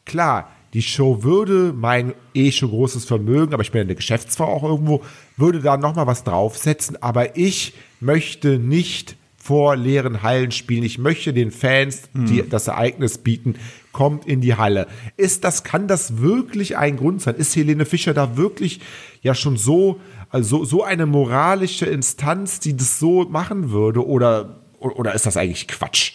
[0.07, 4.63] klar, die Show würde mein eh schon großes Vermögen, aber ich bin eine Geschäftsfrau auch
[4.63, 5.03] irgendwo,
[5.37, 9.17] würde da nochmal was draufsetzen, aber ich möchte nicht
[9.47, 10.83] vor leeren Hallen spielen.
[10.83, 12.51] Ich möchte den Fans die, hm.
[12.51, 13.55] das Ereignis bieten.
[13.93, 14.89] Kommt in die Halle.
[15.17, 17.37] Ist das, kann das wirklich ein Grund sein?
[17.37, 18.81] Ist Helene Fischer da wirklich
[19.23, 24.05] ja schon so, also so eine moralische Instanz, die das so machen würde?
[24.05, 26.15] Oder, oder ist das eigentlich Quatsch?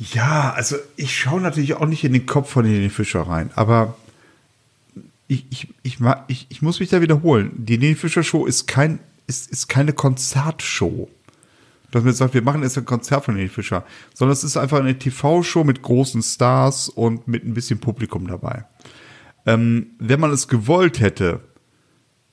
[0.00, 3.96] Ja, also ich schaue natürlich auch nicht in den Kopf von Helene Fischer rein, aber
[5.28, 7.52] ich, ich, ich, ich, ich muss mich da wiederholen.
[7.54, 11.08] Die Helene Fischer Show ist, kein, ist, ist keine Konzertshow.
[11.90, 13.84] Dass man sagt, wir machen jetzt ein Konzert von Helene Fischer,
[14.14, 18.64] sondern es ist einfach eine TV-Show mit großen Stars und mit ein bisschen Publikum dabei.
[19.44, 21.40] Ähm, wenn man es gewollt hätte,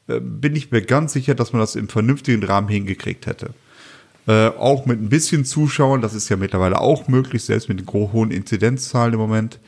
[0.08, 3.54] äh, bin ich mir ganz sicher, dass man das im vernünftigen Rahmen hingekriegt hätte.
[4.28, 7.88] Äh, auch mit ein bisschen Zuschauern, das ist ja mittlerweile auch möglich, selbst mit den
[7.88, 9.60] hohen Inzidenzzahlen im Moment.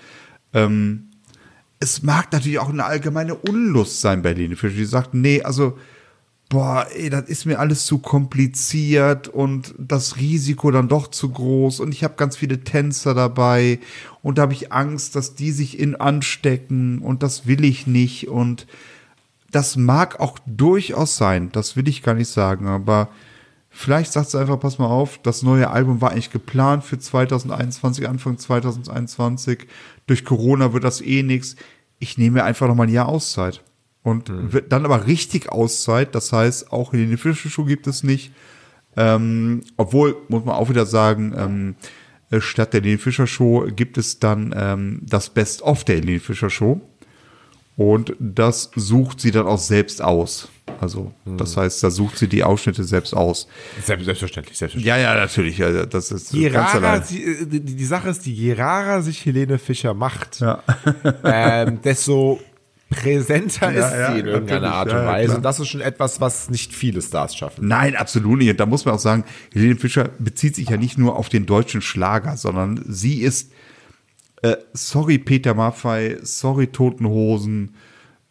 [0.54, 1.12] Ähm,
[1.80, 5.78] es mag natürlich auch eine allgemeine Unlust sein bei denen, die sagt, nee, also,
[6.50, 11.80] boah, ey, das ist mir alles zu kompliziert und das Risiko dann doch zu groß
[11.80, 13.80] und ich habe ganz viele Tänzer dabei
[14.24, 18.28] und da habe ich Angst, dass die sich in anstecken und das will ich nicht
[18.28, 18.68] und
[19.52, 23.08] das mag auch durchaus sein, das will ich gar nicht sagen, aber
[23.82, 28.10] Vielleicht sagt sie einfach, pass mal auf, das neue Album war eigentlich geplant für 2021,
[28.10, 29.68] Anfang 2021.
[30.06, 31.56] Durch Corona wird das eh nichts.
[31.98, 33.64] Ich nehme einfach noch mal ein Jahr Auszeit.
[34.04, 36.14] Und wird dann aber richtig Auszeit.
[36.14, 38.34] Das heißt, auch in den Fischeschuh gibt es nicht.
[38.98, 41.76] Ähm, obwohl, muss man auch wieder sagen, ähm,
[42.32, 46.50] äh, statt der Helene Fischer Show gibt es dann ähm, das Best-of der Helene Fischer
[46.50, 46.82] Show.
[47.78, 50.50] Und das sucht sie dann auch selbst aus.
[50.80, 53.48] Also, das heißt, da sucht sie die Ausschnitte selbst aus.
[53.84, 54.86] Selbstverständlich, selbstverständlich.
[54.86, 55.58] Ja, ja, natürlich.
[55.58, 59.58] Ja, das ist je rarer äh, die, die, Sache ist, die, je rarer sich Helene
[59.58, 60.64] Fischer macht, ja.
[61.24, 62.40] ähm, desto
[62.90, 65.36] präsenter ja, ist ja, sie in irgendeiner Art und Weise.
[65.36, 67.68] und das ist schon etwas, was nicht viele Stars schaffen.
[67.68, 68.50] Nein, absolut nicht.
[68.50, 71.46] Und da muss man auch sagen, Helene Fischer bezieht sich ja nicht nur auf den
[71.46, 73.52] deutschen Schlager, sondern sie ist,
[74.42, 77.76] äh, sorry Peter Maffei, sorry Totenhosen,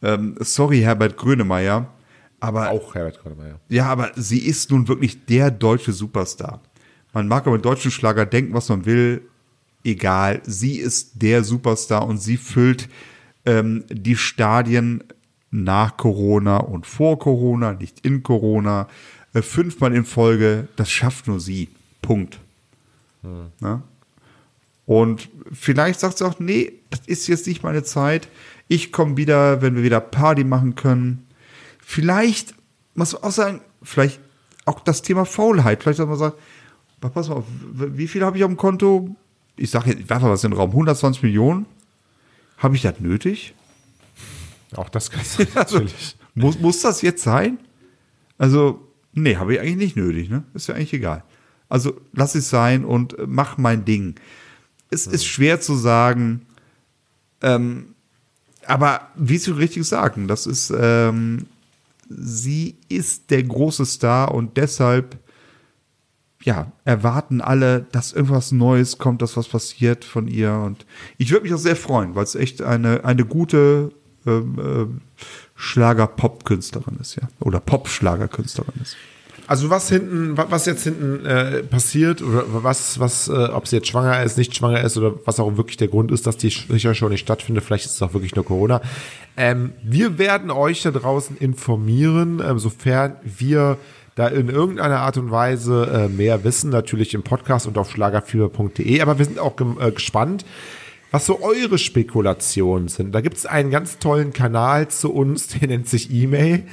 [0.03, 1.93] ähm, sorry Herbert Grönemeyer,
[2.41, 3.61] aber auch Herbert Grönemeyer.
[3.69, 6.61] Ja, aber sie ist nun wirklich der deutsche Superstar.
[7.13, 9.23] Man mag aber deutschen Schlager denken, was man will.
[9.85, 12.89] Egal, sie ist der Superstar und sie füllt
[13.47, 15.05] ähm, die Stadien
[15.51, 18.89] nach Corona und vor Corona, nicht in Corona,
[19.33, 21.69] äh, fünfmal in Folge, das schafft nur sie.
[22.03, 22.39] Punkt.
[23.23, 23.83] Hm.
[24.87, 28.29] Und vielleicht sagt sie auch, nee, das ist jetzt nicht meine Zeit.
[28.69, 31.27] Ich komme wieder, wenn wir wieder Party machen können.
[31.91, 32.55] Vielleicht,
[32.95, 34.21] muss man auch sagen, vielleicht
[34.67, 35.83] auch das Thema Faulheit.
[35.83, 36.39] Vielleicht, dass man sagt,
[37.01, 39.17] pass mal auf, wie viel habe ich auf dem Konto?
[39.57, 41.65] Ich sage jetzt, ich werfe was in den Raum, 120 Millionen.
[42.59, 43.55] Habe ich das nötig?
[44.77, 45.81] Auch das kann sein, also,
[46.35, 47.57] muss, muss das jetzt sein?
[48.37, 50.45] Also, nee, habe ich eigentlich nicht nötig, ne?
[50.53, 51.25] Ist ja eigentlich egal.
[51.71, 54.17] Also, lass es sein und mach mein Ding.
[54.91, 56.43] Es ist schwer zu sagen,
[57.41, 57.95] ähm,
[58.67, 61.47] aber wie Sie richtig sagen, das ist, ähm,
[62.09, 65.19] sie ist der große Star und deshalb
[66.43, 70.53] ja, erwarten alle, dass irgendwas Neues kommt, dass was passiert von ihr.
[70.53, 70.87] Und
[71.19, 73.93] ich würde mich auch sehr freuen, weil es echt eine, eine gute
[74.27, 75.21] ähm, äh,
[75.57, 77.29] Schlager-Pop-Künstlerin ist, ja.
[77.41, 78.97] Oder Pop-Schlager-Künstlerin ist.
[79.49, 83.89] Also was hinten, was jetzt hinten äh, passiert oder was, was, äh, ob sie jetzt
[83.89, 86.95] schwanger ist, nicht schwanger ist oder was auch wirklich der Grund ist, dass die sicher
[86.95, 88.83] schon nicht stattfindet, vielleicht ist es auch wirklich nur Corona.
[89.39, 93.79] Ähm, wir werden euch da draußen informieren, äh, sofern wir
[94.17, 99.01] da in irgendeiner Art und Weise äh, mehr wissen, natürlich im Podcast und auf schlagerfieber.de.
[99.01, 100.45] Aber wir sind auch äh, gespannt,
[101.11, 103.13] was so eure Spekulationen sind.
[103.13, 106.65] Da gibt es einen ganz tollen Kanal zu uns, der nennt sich E-Mail.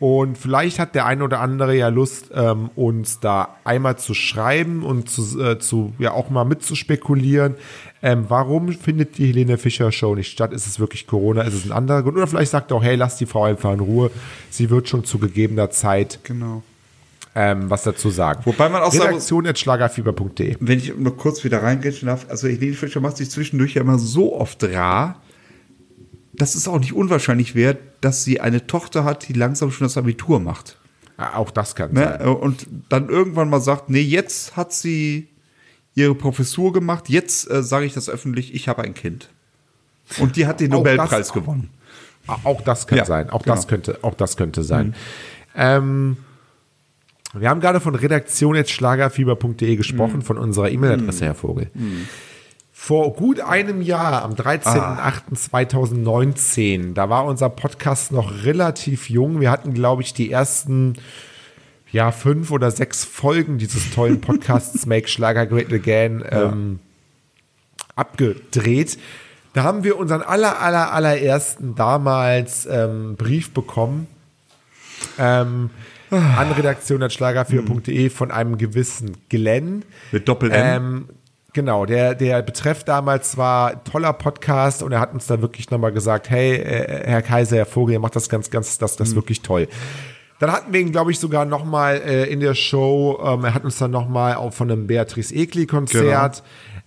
[0.00, 4.82] und vielleicht hat der eine oder andere ja Lust, ähm, uns da einmal zu schreiben
[4.82, 7.56] und zu, äh, zu ja auch mal mitzuspekulieren.
[8.02, 10.54] Ähm, warum findet die Helene Fischer Show nicht statt?
[10.54, 11.42] Ist es wirklich Corona?
[11.42, 12.16] Ist es ein anderer Grund?
[12.16, 14.10] Oder vielleicht sagt er auch, hey, lass die Frau einfach in Ruhe.
[14.48, 16.62] Sie wird schon zu gegebener Zeit genau
[17.34, 18.42] ähm, was dazu sagen.
[18.44, 20.56] Wobei man auch Redaktion schlagerfieber.de.
[20.60, 23.98] Wenn ich noch kurz wieder reingehen darf, also Helene Fischer macht sich zwischendurch ja immer
[23.98, 25.20] so oft rar,
[26.32, 29.96] dass es auch nicht unwahrscheinlich wäre, dass sie eine Tochter hat, die langsam schon das
[29.96, 30.78] Abitur macht.
[31.18, 32.18] Ja, auch das kann ne?
[32.18, 32.28] sein.
[32.28, 35.28] Und dann irgendwann mal sagt, nee, jetzt hat sie
[35.94, 39.28] ihre Professur gemacht, jetzt äh, sage ich das öffentlich, ich habe ein Kind.
[40.18, 41.70] Und die hat den Nobelpreis das, gewonnen.
[42.26, 43.30] Auch das kann ja, sein.
[43.30, 43.56] Auch genau.
[43.56, 44.88] das könnte, auch das könnte sein.
[44.88, 44.94] Mhm.
[45.56, 46.16] Ähm,
[47.34, 50.22] wir haben gerade von redaktion.schlagerfieber.de gesprochen, mm.
[50.22, 51.26] von unserer E-Mail-Adresse, mm.
[51.26, 51.70] Herr Vogel.
[51.74, 52.08] Mm.
[52.72, 56.92] Vor gut einem Jahr, am 13.08.2019, ah.
[56.94, 59.40] da war unser Podcast noch relativ jung.
[59.40, 60.94] Wir hatten, glaube ich, die ersten
[61.92, 66.78] ja, fünf oder sechs Folgen dieses tollen Podcasts Make Schlager Great Again ähm,
[67.78, 67.86] ja.
[67.96, 68.98] abgedreht.
[69.52, 74.06] Da haben wir unseren aller, aller, allerersten damals ähm, Brief bekommen.
[75.18, 75.70] Ähm,
[76.10, 79.84] an redaktion.schlager4.de von einem gewissen Glenn.
[80.12, 80.76] Mit Doppel-N.
[80.76, 81.08] Ähm,
[81.52, 85.92] Genau, der, der Betreff damals war toller Podcast und er hat uns da wirklich nochmal
[85.92, 89.16] gesagt, hey, äh, Herr Kaiser, Herr Vogel, ihr macht das ganz, ganz, das, das mhm.
[89.16, 89.68] wirklich toll.
[90.38, 93.64] Dann hatten wir ihn, glaube ich, sogar nochmal äh, in der Show, ähm, er hat
[93.64, 96.42] uns dann nochmal auch von einem Beatrice Egli-Konzert,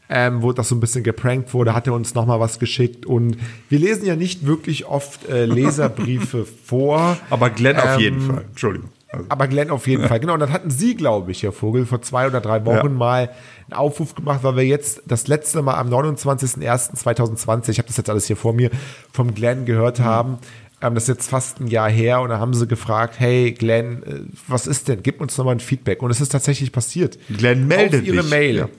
[0.07, 0.19] genau.
[0.19, 3.37] ähm, wo das so ein bisschen geprankt wurde, hat er uns nochmal was geschickt und
[3.69, 7.17] wir lesen ja nicht wirklich oft äh, Leserbriefe vor.
[7.29, 8.89] Aber Glenn ähm, auf jeden Fall, Entschuldigung.
[9.13, 9.25] Also.
[9.29, 10.33] Aber Glenn auf jeden Fall, genau.
[10.33, 12.89] Und dann hatten Sie, glaube ich, Herr Vogel, vor zwei oder drei Wochen ja.
[12.89, 13.29] mal
[13.69, 18.09] einen Aufruf gemacht, weil wir jetzt das letzte Mal am 29.01.2020, ich habe das jetzt
[18.09, 18.71] alles hier vor mir,
[19.11, 20.03] vom Glenn gehört mhm.
[20.03, 20.37] haben.
[20.81, 24.03] Ähm, das ist jetzt fast ein Jahr her und da haben sie gefragt, hey Glenn,
[24.03, 25.03] äh, was ist denn?
[25.03, 26.01] Gib uns nochmal ein Feedback.
[26.01, 27.17] Und es ist tatsächlich passiert.
[27.29, 28.29] Glenn meldet auf ihre mich.
[28.29, 28.55] Mail.
[28.55, 28.69] Ja.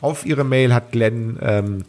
[0.00, 1.84] Auf ihre Mail hat Glenn ähm,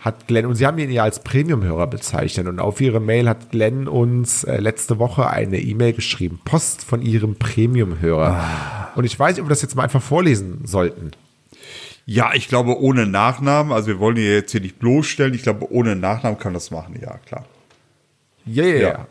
[0.00, 3.50] hat Glenn, und Sie haben ihn ja als Premium-Hörer bezeichnet, und auf Ihre Mail hat
[3.50, 8.28] Glenn uns äh, letzte Woche eine E-Mail geschrieben, Post von Ihrem Premium-Hörer.
[8.28, 8.92] Ah.
[8.96, 11.10] Und ich weiß nicht, ob wir das jetzt mal einfach vorlesen sollten.
[12.06, 15.70] Ja, ich glaube ohne Nachnamen, also wir wollen ihn jetzt hier nicht bloßstellen, ich glaube
[15.70, 17.44] ohne Nachnamen kann das machen, ja, klar.
[18.46, 19.06] Ja, ja, ja.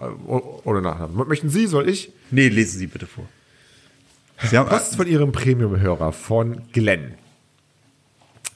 [0.64, 1.16] Ohne Nachnamen.
[1.28, 2.12] Möchten Sie, soll ich?
[2.32, 3.26] Nee, lesen Sie bitte vor.
[4.44, 7.14] Sie haben Post von Ihrem Premium-Hörer von Glenn.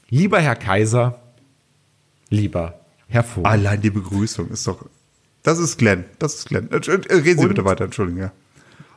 [0.10, 1.23] Lieber Herr Kaiser,
[2.34, 3.50] lieber Herr Vogel.
[3.50, 4.86] Allein die Begrüßung ist doch.
[5.44, 6.06] Das ist Glenn.
[6.20, 6.70] Das ist Glenn.
[6.72, 8.32] Äh, reden Sie und bitte weiter, Entschuldigung, ja.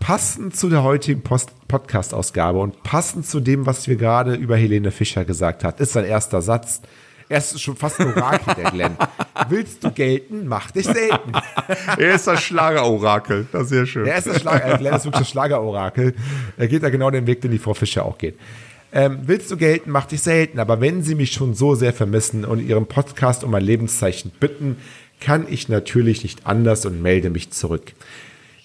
[0.00, 5.24] Passend zu der heutigen Podcast-Ausgabe und passend zu dem, was wir gerade über Helene Fischer
[5.24, 6.82] gesagt hat, ist sein erster Satz.
[7.28, 8.96] Er ist schon fast ein Orakel, der Glenn.
[9.48, 11.32] Willst du gelten, mach dich selten.
[11.98, 13.46] er ist das Schlagerorakel.
[13.50, 14.06] Das ist sehr schön.
[14.06, 16.14] Er ist das Schlager, Glenn ist wirklich das Schlagerorakel.
[16.56, 18.38] Er geht da genau den Weg, den die Frau Fischer auch geht.
[18.96, 20.58] Ähm, willst du gelten, mach dich selten.
[20.58, 24.78] Aber wenn Sie mich schon so sehr vermissen und Ihrem Podcast um ein Lebenszeichen bitten,
[25.20, 27.92] kann ich natürlich nicht anders und melde mich zurück.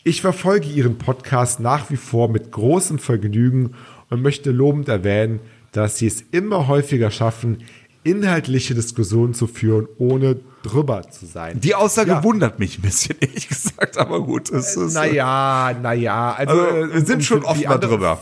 [0.05, 3.75] Ich verfolge Ihren Podcast nach wie vor mit großem Vergnügen
[4.09, 5.41] und möchte lobend erwähnen,
[5.73, 7.65] dass sie es immer häufiger schaffen,
[8.05, 11.59] inhaltliche Diskussionen zu führen, ohne drüber zu sein.
[11.59, 12.23] Die Aussage ja.
[12.23, 14.49] wundert mich ein bisschen, ehrlich gesagt, aber gut.
[14.49, 16.35] Es ist, naja, naja.
[16.37, 18.21] Also, also wir sind schon oft mal drüber.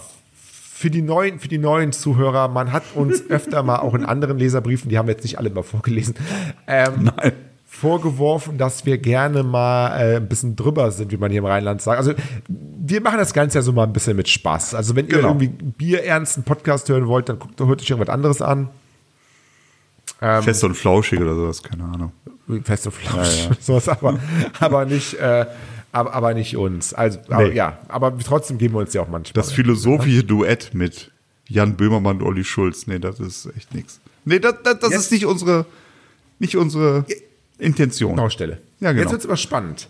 [0.79, 4.37] Für die, neuen, für die neuen Zuhörer, man hat uns öfter mal auch in anderen
[4.37, 6.15] Leserbriefen, die haben wir jetzt nicht alle mal vorgelesen,
[6.67, 7.11] ähm,
[7.65, 11.81] vorgeworfen, dass wir gerne mal äh, ein bisschen drüber sind, wie man hier im Rheinland
[11.81, 11.97] sagt.
[11.97, 12.13] Also
[12.47, 14.73] wir machen das Ganze ja so mal ein bisschen mit Spaß.
[14.73, 15.33] Also wenn genau.
[15.33, 18.69] ihr irgendwie bierernsten Podcast hören wollt, dann guckt, hört euch irgendwas anderes an.
[20.21, 22.13] Ähm, Fest und flauschig oder sowas, keine Ahnung.
[22.63, 23.55] Fest und flauschig, ja, ja.
[23.59, 24.17] sowas, aber,
[24.61, 25.45] aber nicht, äh,
[25.91, 26.93] aber, aber nicht uns.
[26.93, 27.33] Also, nee.
[27.33, 29.33] aber, ja, aber trotzdem geben wir uns ja auch manchmal.
[29.33, 31.11] Das philosophische Duett mit
[31.47, 33.99] Jan Böhmermann und Olli Schulz, nee, das ist echt nichts.
[34.25, 35.65] Nee, das, das, das ist nicht unsere,
[36.37, 37.05] nicht unsere
[37.57, 38.15] Intention.
[38.15, 38.59] Baustelle.
[38.79, 39.03] Ja, genau.
[39.03, 39.89] Jetzt wird es aber spannend.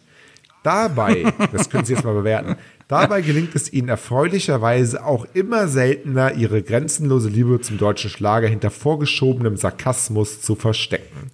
[0.63, 2.55] Dabei, das können Sie jetzt mal bewerten,
[2.87, 8.69] dabei gelingt es Ihnen erfreulicherweise auch immer seltener, Ihre grenzenlose Liebe zum deutschen Schlager hinter
[8.69, 11.31] vorgeschobenem Sarkasmus zu verstecken.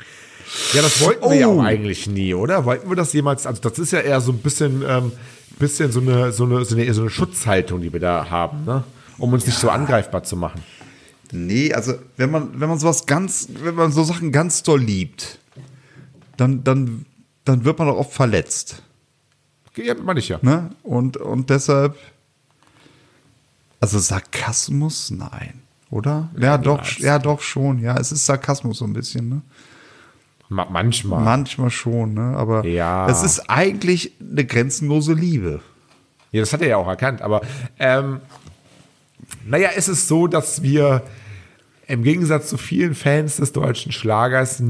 [0.73, 1.31] Ja, das wollten oh.
[1.31, 1.61] wir ja auch oh.
[1.61, 2.65] eigentlich nie, oder?
[2.65, 3.45] Wollten wir das jemals?
[3.45, 5.11] Also, das ist ja eher so ein bisschen, ähm,
[5.59, 8.83] bisschen so, eine, so, eine, so, eine, so eine Schutzhaltung, die wir da haben, ne?
[9.17, 9.49] um uns ja.
[9.49, 10.63] nicht so angreifbar zu machen.
[11.31, 15.39] Nee, also wenn man, wenn man sowas ganz, wenn man so Sachen ganz doll liebt,
[16.37, 17.05] dann, dann,
[17.43, 18.83] dann wird man auch oft verletzt.
[19.75, 20.39] Ja, meine ich ja.
[20.41, 20.71] Ne?
[20.83, 21.97] Und, und deshalb,
[23.79, 26.29] also Sarkasmus, nein, oder?
[26.35, 27.79] Ja, ja doch, ja, doch schon.
[27.79, 29.41] Ja, es ist Sarkasmus so ein bisschen, ne?
[30.49, 31.23] Manchmal.
[31.23, 32.35] Manchmal schon, ne?
[32.37, 33.07] Aber ja.
[33.09, 35.61] es ist eigentlich eine grenzenlose Liebe.
[36.31, 37.21] Ja, das hat er ja auch erkannt.
[37.21, 37.41] Aber
[37.79, 38.21] ähm,
[39.45, 41.03] naja, es ist so, dass wir
[41.87, 44.61] im Gegensatz zu vielen Fans des deutschen Schlagers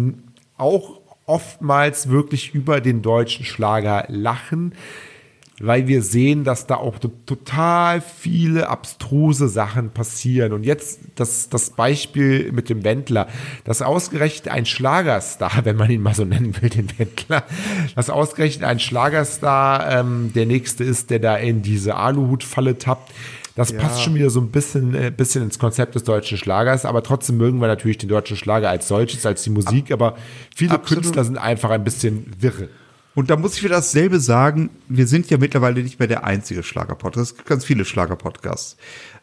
[0.58, 4.74] auch oftmals wirklich über den deutschen Schlager lachen,
[5.60, 10.52] weil wir sehen, dass da auch total viele abstruse Sachen passieren.
[10.52, 13.28] Und jetzt das, das Beispiel mit dem Wendler,
[13.64, 17.44] dass ausgerechnet ein Schlagerstar, wenn man ihn mal so nennen will, den Wendler,
[17.96, 23.14] dass ausgerechnet ein Schlagerstar ähm, der nächste ist, der da in diese Aluhutfalle tappt,
[23.56, 23.80] das ja.
[23.80, 27.38] passt schon wieder so ein bisschen, äh, bisschen ins Konzept des deutschen Schlagers, aber trotzdem
[27.38, 30.18] mögen wir natürlich den deutschen Schlager als solches, als die Musik, aber
[30.54, 31.04] viele Absolut.
[31.04, 32.68] Künstler sind einfach ein bisschen wirre.
[33.16, 36.64] Und da muss ich wieder dasselbe sagen, wir sind ja mittlerweile nicht mehr der einzige
[36.64, 37.32] Schlagerpodcast.
[37.32, 38.76] Es gibt ganz viele Schlagerpodcasts.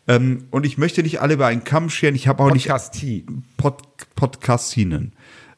[0.09, 2.15] Ähm, und ich möchte nicht alle über einen Kamm scheren.
[2.15, 3.27] Ich habe auch Podcast nicht
[3.59, 3.83] Pod
[4.17, 5.13] Podcastinen.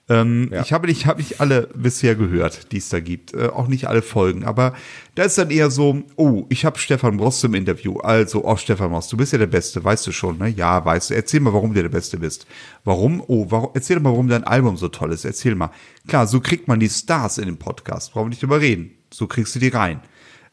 [0.07, 0.61] Ähm, ja.
[0.61, 3.33] Ich habe nicht, hab nicht alle bisher gehört, die es da gibt.
[3.33, 4.45] Äh, auch nicht alle Folgen.
[4.45, 4.75] Aber
[5.15, 7.97] da ist dann eher so, oh, ich habe Stefan Ross im Interview.
[7.99, 10.49] Also, oh, Stefan Ross, du bist ja der Beste, weißt du schon, ne?
[10.49, 11.15] Ja, weißt du.
[11.15, 12.47] Erzähl mal, warum du der Beste bist.
[12.85, 13.23] Warum?
[13.27, 15.25] Oh, warum, erzähl mal, warum dein Album so toll ist.
[15.25, 15.71] Erzähl mal.
[16.07, 18.13] Klar, so kriegt man die Stars in dem Podcast.
[18.13, 18.91] Brauchen wir nicht drüber reden.
[19.11, 20.01] So kriegst du die rein.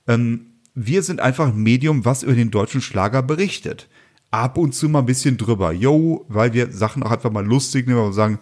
[0.07, 3.89] Ähm, wir sind einfach ein Medium, was über den deutschen Schlager berichtet.
[4.29, 5.73] Ab und zu mal ein bisschen drüber.
[5.73, 8.39] Yo, weil wir Sachen auch einfach mal lustig nehmen und sagen,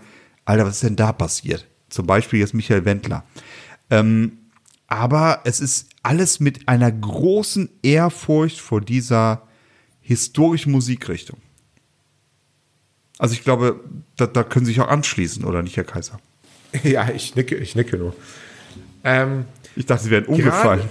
[0.49, 1.67] Alter, was ist denn da passiert?
[1.89, 3.23] Zum Beispiel jetzt Michael Wendler.
[3.91, 4.39] Ähm,
[4.87, 9.47] aber es ist alles mit einer großen Ehrfurcht vor dieser
[10.01, 11.37] historischen Musikrichtung.
[13.19, 13.79] Also ich glaube,
[14.17, 16.19] da, da können Sie sich auch anschließen, oder nicht, Herr Kaiser?
[16.83, 18.15] Ja, ich nicke, ich nicke nur.
[19.03, 20.87] Ähm, ich dachte, Sie wären umgefallen.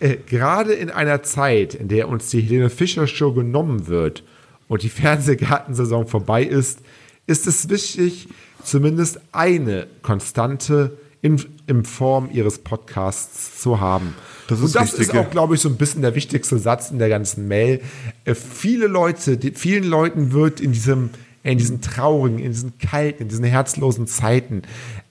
[0.00, 4.22] Gerade, äh, gerade in einer Zeit, in der uns die Helene Fischer Show genommen wird
[4.68, 6.80] und die Fernsehgartensaison vorbei ist,
[7.26, 8.28] ist es wichtig,
[8.64, 14.14] zumindest eine Konstante in, in Form ihres Podcasts zu haben.
[14.48, 16.90] Das ist und das richtig, ist auch, glaube ich, so ein bisschen der wichtigste Satz
[16.90, 17.80] in der ganzen Mail.
[18.24, 21.10] Äh, viele Leute, die, vielen Leuten wird in diesem
[21.44, 24.62] in diesen traurigen, in diesen kalten, in diesen herzlosen Zeiten,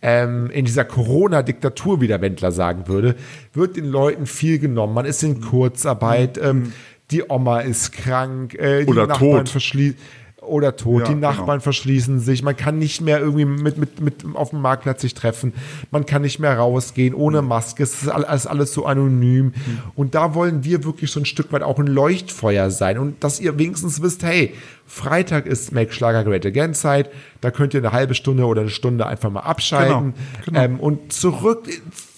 [0.01, 3.15] ähm, in dieser Corona-Diktatur, wie der Wendler sagen würde,
[3.53, 4.93] wird den Leuten viel genommen.
[4.93, 6.71] Man ist in Kurzarbeit, ähm,
[7.11, 9.97] die Oma ist krank, äh, die Oder Nachbarn verschließen
[10.41, 11.03] oder tot.
[11.03, 11.63] Ja, die Nachbarn genau.
[11.63, 12.41] verschließen sich.
[12.41, 15.53] Man kann nicht mehr irgendwie mit, mit, mit auf dem Marktplatz sich treffen.
[15.91, 17.47] Man kann nicht mehr rausgehen ohne mhm.
[17.47, 17.83] Maske.
[17.83, 19.45] Es ist alles, alles so anonym.
[19.45, 19.53] Mhm.
[19.95, 22.97] Und da wollen wir wirklich so ein Stück weit auch ein Leuchtfeuer sein.
[22.97, 24.55] Und dass ihr wenigstens wisst, hey,
[24.87, 27.11] Freitag ist Make Schlager Great Again Zeit.
[27.39, 30.59] Da könnt ihr eine halbe Stunde oder eine Stunde einfach mal abschalten genau, genau.
[30.59, 31.69] Ähm, und zurück,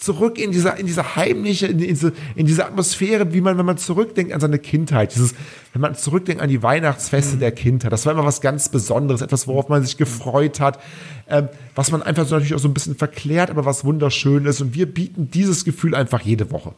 [0.04, 3.78] zurück in diese, in diese heimliche, in diese, in diese Atmosphäre, wie man, wenn man
[3.78, 5.36] zurückdenkt an seine Kindheit, dieses,
[5.72, 7.40] wenn man zurückdenkt an die Weihnachtsfeste mhm.
[7.40, 7.92] der Kindheit.
[7.92, 10.80] Das war immer was ganz Besonderes, etwas, worauf man sich gefreut hat,
[11.28, 14.62] ähm, was man einfach so natürlich auch so ein bisschen verklärt, aber was wunderschön ist.
[14.62, 16.74] Und wir bieten dieses Gefühl einfach jede Woche.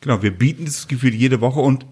[0.00, 1.86] Genau, wir bieten dieses Gefühl jede Woche und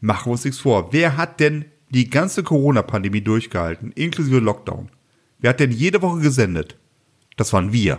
[0.00, 0.92] machen uns nichts vor.
[0.92, 4.88] Wer hat denn die ganze Corona-Pandemie durchgehalten, inklusive Lockdown.
[5.40, 6.76] Wer hat denn jede Woche gesendet?
[7.36, 7.98] Das waren wir.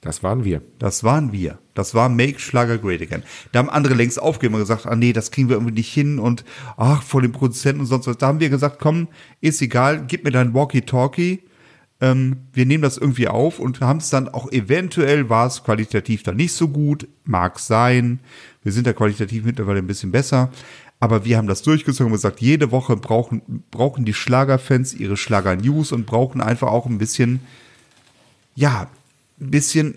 [0.00, 0.62] Das waren wir.
[0.78, 1.58] Das waren wir.
[1.74, 3.24] Das war Make Schlager Great Again.
[3.50, 6.18] Da haben andere längst aufgegeben und gesagt, ah nee, das kriegen wir irgendwie nicht hin
[6.18, 6.44] und
[6.76, 8.16] ach, vor dem Produzenten und sonst was.
[8.16, 9.08] Da haben wir gesagt, komm,
[9.40, 11.42] ist egal, gib mir dein Walkie-Talkie.
[12.00, 16.22] Ähm, wir nehmen das irgendwie auf und haben es dann auch eventuell war es qualitativ
[16.22, 18.20] dann nicht so gut, mag sein.
[18.62, 20.50] Wir sind da qualitativ mittlerweile ein bisschen besser.
[21.00, 25.92] Aber wir haben das durchgezogen und gesagt, jede Woche brauchen, brauchen die Schlagerfans ihre Schlager-News
[25.92, 27.40] und brauchen einfach auch ein bisschen,
[28.54, 28.88] ja,
[29.40, 29.96] ein bisschen,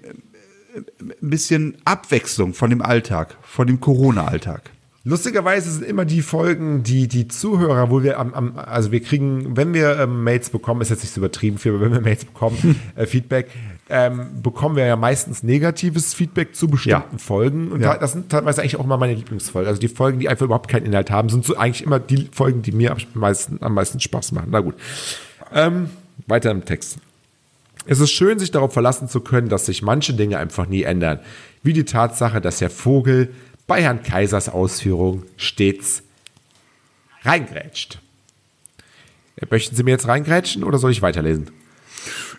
[0.75, 4.71] ein bisschen Abwechslung von dem Alltag, von dem Corona-Alltag.
[5.04, 9.58] Lustigerweise sind immer die Folgen, die die Zuhörer, wo wir am, am also wir kriegen,
[9.58, 12.23] wenn wir ähm, Mails bekommen, ist jetzt nicht so übertrieben viel, aber wenn wir Mails
[12.23, 13.49] bekommen, äh, Feedback,
[13.89, 17.17] ähm, bekommen wir ja meistens negatives Feedback zu bestimmten ja.
[17.17, 17.71] Folgen.
[17.71, 17.97] Und ja.
[17.97, 19.67] das sind teilweise eigentlich auch immer meine Lieblingsfolgen.
[19.67, 22.62] Also die Folgen, die einfach überhaupt keinen Inhalt haben, sind so eigentlich immer die Folgen,
[22.62, 24.49] die mir am meisten, am meisten Spaß machen.
[24.51, 24.75] Na gut.
[25.51, 25.89] Ähm,
[26.27, 26.99] weiter im Text.
[27.86, 31.20] Es ist schön, sich darauf verlassen zu können, dass sich manche Dinge einfach nie ändern.
[31.63, 33.34] Wie die Tatsache, dass Herr Vogel
[33.67, 36.04] bei Herrn Kaisers Ausführung stets
[37.24, 38.00] reingrätscht.
[39.50, 41.50] Möchten Sie mir jetzt reingrätschen oder soll ich weiterlesen?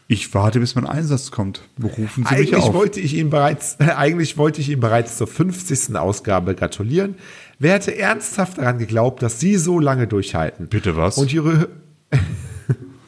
[0.08, 1.62] Ich warte, bis mein Einsatz kommt.
[1.76, 2.74] Berufen Sie eigentlich mich auf.
[2.74, 5.96] Wollte ich Ihnen bereits, äh, eigentlich wollte ich Ihnen bereits zur 50.
[5.96, 7.14] Ausgabe gratulieren.
[7.58, 10.68] Wer hätte ernsthaft daran geglaubt, dass Sie so lange durchhalten?
[10.68, 11.18] Bitte was?
[11.18, 11.68] Und Ihre...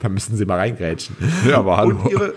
[0.01, 1.17] da müssen Sie mal reingrätschen.
[1.49, 1.97] Ja, aber hallo.
[1.97, 2.35] Und Ihre,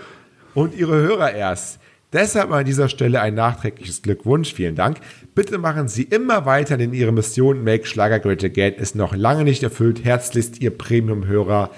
[0.54, 1.78] und Ihre Hörer erst.
[2.12, 4.54] Deshalb an dieser Stelle ein nachträgliches Glückwunsch.
[4.54, 4.98] Vielen Dank.
[5.34, 9.44] Bitte machen Sie immer weiter, denn Ihre Mission Make Schlager Great Again ist noch lange
[9.44, 10.04] nicht erfüllt.
[10.04, 11.70] Herzlichst Ihr Premium-Hörer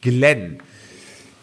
[0.00, 0.58] Glenn.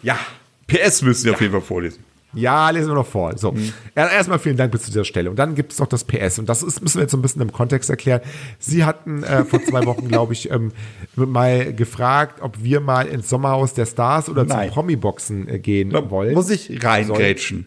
[0.02, 0.18] Ja.
[0.66, 1.34] PS müssen Sie ja.
[1.34, 2.05] auf jeden Fall vorlesen.
[2.36, 3.36] Ja, lesen wir noch vor.
[3.36, 3.72] So, mhm.
[3.94, 5.30] erstmal vielen Dank bis zu dieser Stelle.
[5.30, 6.38] Und dann gibt es noch das PS.
[6.38, 8.20] Und das ist, müssen wir jetzt so ein bisschen im Kontext erklären.
[8.58, 10.72] Sie hatten äh, vor zwei Wochen, glaube ich, ähm,
[11.14, 14.68] mal gefragt, ob wir mal ins Sommerhaus der Stars oder Nein.
[14.68, 16.34] zum Promi-Boxen äh, gehen da wollen.
[16.34, 17.66] Muss ich reingrätschen?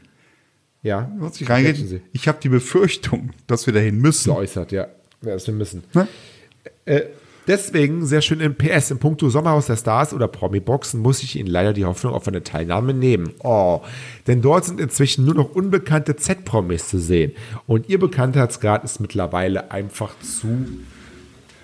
[0.82, 1.12] Ja.
[1.18, 4.34] Was ich reingehe, ich habe die Befürchtung, dass wir dahin müssen.
[4.34, 4.88] Geäußert, ja.
[5.24, 5.84] ja dass wir müssen.
[6.86, 7.02] Äh,
[7.50, 11.50] deswegen, sehr schön im PS, im Punkto Sommerhaus der Stars oder Promi-Boxen muss ich Ihnen
[11.50, 13.34] leider die Hoffnung auf eine Teilnahme nehmen.
[13.40, 13.82] Oh,
[14.28, 17.34] denn dort sind inzwischen nur noch unbekannte Z-Promis zu sehen.
[17.68, 20.68] Und Ihr Bekanntheitsgrad ist mittlerweile einfach zu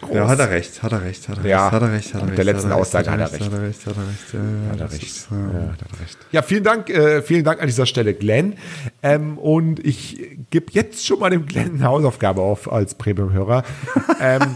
[0.02, 0.15] groß.
[0.15, 2.21] Ja, hat er recht, hat er recht, hat er ja, recht, hat er recht, hat
[2.21, 2.38] er recht.
[2.38, 3.45] Der letzten Aussage hat er recht.
[3.45, 4.34] Hat er recht, hat er recht,
[4.71, 5.21] hat er recht.
[5.21, 6.17] Ja, recht.
[6.32, 8.56] Ja, vielen Dank, äh, vielen Dank an dieser Stelle, Glenn.
[9.04, 13.63] Ähm, und ich gebe jetzt schon mal dem Glenn eine Hausaufgabe auf als Premium-Hörer.
[14.19, 14.56] ähm,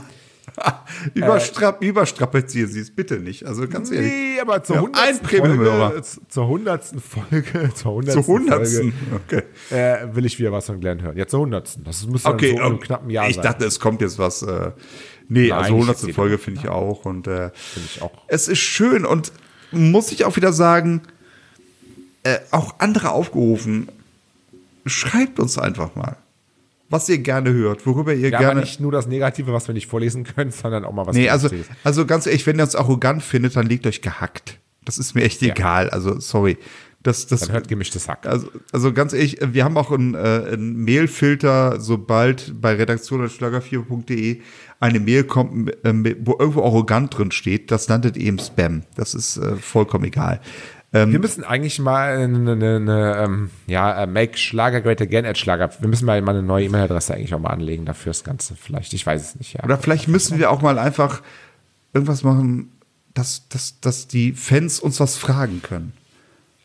[1.14, 3.46] Überstrap, äh, überstrapazieren Sie es bitte nicht.
[3.46, 4.12] Also ganz ehrlich.
[4.12, 8.94] Nee, aber zur hundertsten Folge, zur hundertsten Folge, zur hundertsten Folge,
[9.28, 9.44] okay.
[9.76, 11.18] äh, will ich wieder was von Glenn hören.
[11.18, 11.84] Jetzt zur hundertsten.
[11.84, 13.46] Das muss okay, so einem knappen Jahr ich sein.
[13.46, 14.42] Ich dachte, es kommt jetzt was.
[14.42, 14.72] Äh,
[15.32, 16.12] Nee, Nein, also 100.
[16.12, 17.06] Folge finde ich auch.
[17.06, 18.12] Und äh, ich auch.
[18.28, 19.32] es ist schön und
[19.72, 21.04] muss ich auch wieder sagen,
[22.24, 23.90] äh, auch andere aufgerufen,
[24.86, 26.18] schreibt uns einfach mal,
[26.90, 28.52] was ihr gerne hört, worüber ihr ja, gerne.
[28.52, 31.16] Aber nicht nur das Negative, was wir nicht vorlesen können, sondern auch mal was.
[31.16, 31.50] Nee, also,
[31.84, 34.60] also ganz ehrlich, wenn ihr uns arrogant findet, dann legt euch gehackt.
[34.86, 35.54] Das ist mir echt ja.
[35.54, 35.90] egal.
[35.90, 36.58] Also, sorry.
[37.02, 38.26] Das, das, Dann hört gemischtes Hack.
[38.26, 40.18] Also, also ganz ehrlich, wir haben auch einen, äh,
[40.52, 44.42] einen Mailfilter, sobald bei redaktion.schlager4.de
[44.82, 48.84] eine Mail kommt, äh, wo irgendwo arrogant drin steht, das landet eben Spam.
[48.96, 50.42] Das ist äh, vollkommen egal.
[50.92, 55.26] Ähm, wir müssen eigentlich mal eine, eine, eine ähm, ja, äh, Make Schlager Great Again
[55.26, 55.70] at Schlager.
[55.80, 58.56] Wir müssen mal, mal eine neue E-Mail-Adresse eigentlich auch mal anlegen dafür das Ganze.
[58.56, 59.54] Vielleicht, ich weiß es nicht.
[59.54, 59.64] Ja.
[59.64, 61.22] Oder vielleicht müssen wir auch mal einfach
[61.94, 62.72] irgendwas machen,
[63.14, 65.94] dass, dass, dass die Fans uns was fragen können.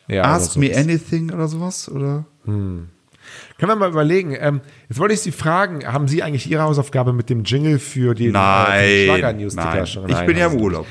[0.09, 1.91] Ja, Ask me anything oder sowas?
[1.91, 2.25] Oder?
[2.45, 2.89] Hm.
[3.59, 4.37] Können wir mal überlegen.
[4.39, 8.15] Ähm, jetzt wollte ich Sie fragen, haben Sie eigentlich Ihre Hausaufgabe mit dem Jingle für
[8.15, 10.07] den, äh, Schlager-News-Ticker schon?
[10.07, 10.87] Nein, ich bin ja im Urlaub.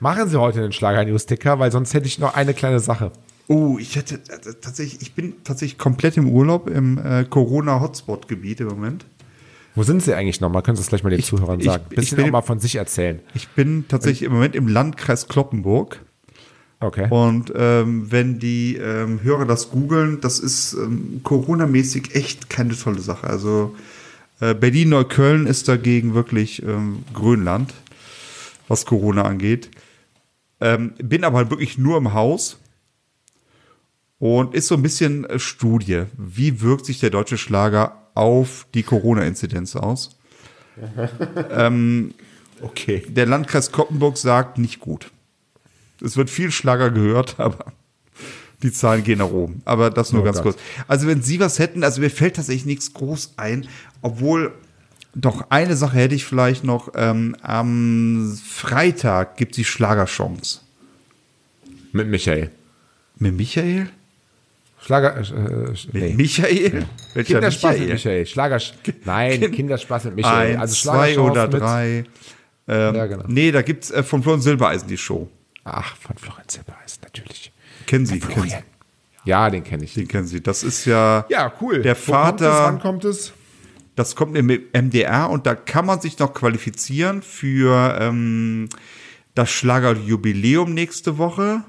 [0.00, 3.12] Machen Sie heute den Schlager-News-Ticker, weil sonst hätte ich noch eine kleine Sache.
[3.48, 8.68] Oh, ich hätte äh, tatsächlich, ich bin tatsächlich komplett im Urlaub im äh, Corona-Hotspot-Gebiet im
[8.68, 9.04] Moment.
[9.74, 10.62] Wo sind Sie eigentlich nochmal?
[10.62, 11.84] Können Sie das gleich mal den ich, Zuhörern sagen?
[11.90, 13.20] Ein bisschen auch mal von sich erzählen.
[13.34, 16.00] Ich bin tatsächlich im Moment im Landkreis Kloppenburg.
[16.80, 17.08] Okay.
[17.10, 23.00] Und ähm, wenn die ähm, Hörer das googeln, das ist ähm, Corona-mäßig echt keine tolle
[23.00, 23.26] Sache.
[23.26, 23.76] Also
[24.40, 27.74] äh, Berlin-Neukölln ist dagegen wirklich ähm, Grönland,
[28.66, 29.68] was Corona angeht.
[30.60, 32.58] Ähm, bin aber halt wirklich nur im Haus
[34.18, 36.04] und ist so ein bisschen äh, Studie.
[36.16, 40.18] Wie wirkt sich der deutsche Schlager auf die Corona-Inzidenz aus?
[41.50, 42.14] ähm,
[42.60, 43.02] okay.
[43.08, 45.10] Der Landkreis Koppenburg sagt nicht gut.
[46.02, 47.72] Es wird viel Schlager gehört, aber
[48.62, 49.62] die Zahlen gehen nach oben.
[49.64, 50.56] Aber das nur oh ganz Gott.
[50.56, 50.58] kurz.
[50.86, 53.66] Also wenn Sie was hätten, also mir fällt tatsächlich nichts groß ein,
[54.02, 54.52] obwohl
[55.14, 56.92] doch eine Sache hätte ich vielleicht noch.
[56.94, 60.60] Ähm, am Freitag gibt es die Schlagerchance.
[61.92, 62.50] Mit Michael.
[63.18, 63.88] Mit Michael?
[64.80, 65.18] Schlager.
[65.18, 66.14] Äh, nee.
[66.14, 66.86] Michael?
[67.14, 67.22] Ja.
[67.22, 67.80] Kinderspaß Michael?
[67.80, 68.26] mit Michael.
[68.26, 68.58] Schlager.
[69.04, 70.52] Nein, kind Kinderspaß mit Michael.
[70.52, 72.04] Eins, also zwei oder drei.
[72.68, 73.24] Ähm, ja, genau.
[73.26, 75.28] Nee, da gibt es äh, von Florian Silbereisen die Show.
[75.64, 77.52] Ach, von Florian Silbereisen, natürlich.
[77.86, 78.56] Kennen Sie, kennen Sie.
[79.24, 79.94] Ja, den kenne ich.
[79.94, 80.40] Den kennen Sie.
[80.40, 81.26] Das ist ja.
[81.28, 81.82] Ja, cool.
[81.82, 82.30] Der Wo Vater.
[82.30, 83.32] Kommt es, wann kommt es?
[84.00, 88.70] Das kommt im MDR und da kann man sich noch qualifizieren für ähm,
[89.34, 91.64] das Schlagerjubiläum nächste Woche.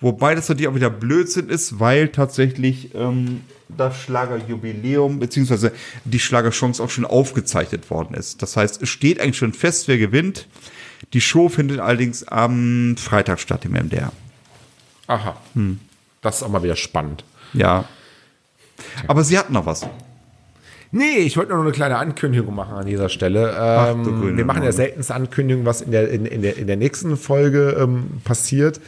[0.00, 5.68] Wobei das natürlich auch wieder Blödsinn ist, weil tatsächlich ähm, das Schlagerjubiläum bzw.
[6.06, 8.40] die Schlagerchance auch schon aufgezeichnet worden ist.
[8.40, 10.48] Das heißt, es steht eigentlich schon fest, wer gewinnt.
[11.12, 14.12] Die Show findet allerdings am Freitag statt im MDR.
[15.08, 15.36] Aha.
[15.52, 15.78] Hm.
[16.22, 17.22] Das ist auch mal wieder spannend.
[17.52, 17.84] Ja.
[19.06, 19.86] Aber Sie hatten noch was.
[20.96, 23.52] Nee, ich wollte nur eine kleine Ankündigung machen an dieser Stelle.
[23.58, 27.16] Ähm, wir machen ja seltenste Ankündigung, was in der, in, in der, in der nächsten
[27.16, 28.80] Folge ähm, passiert.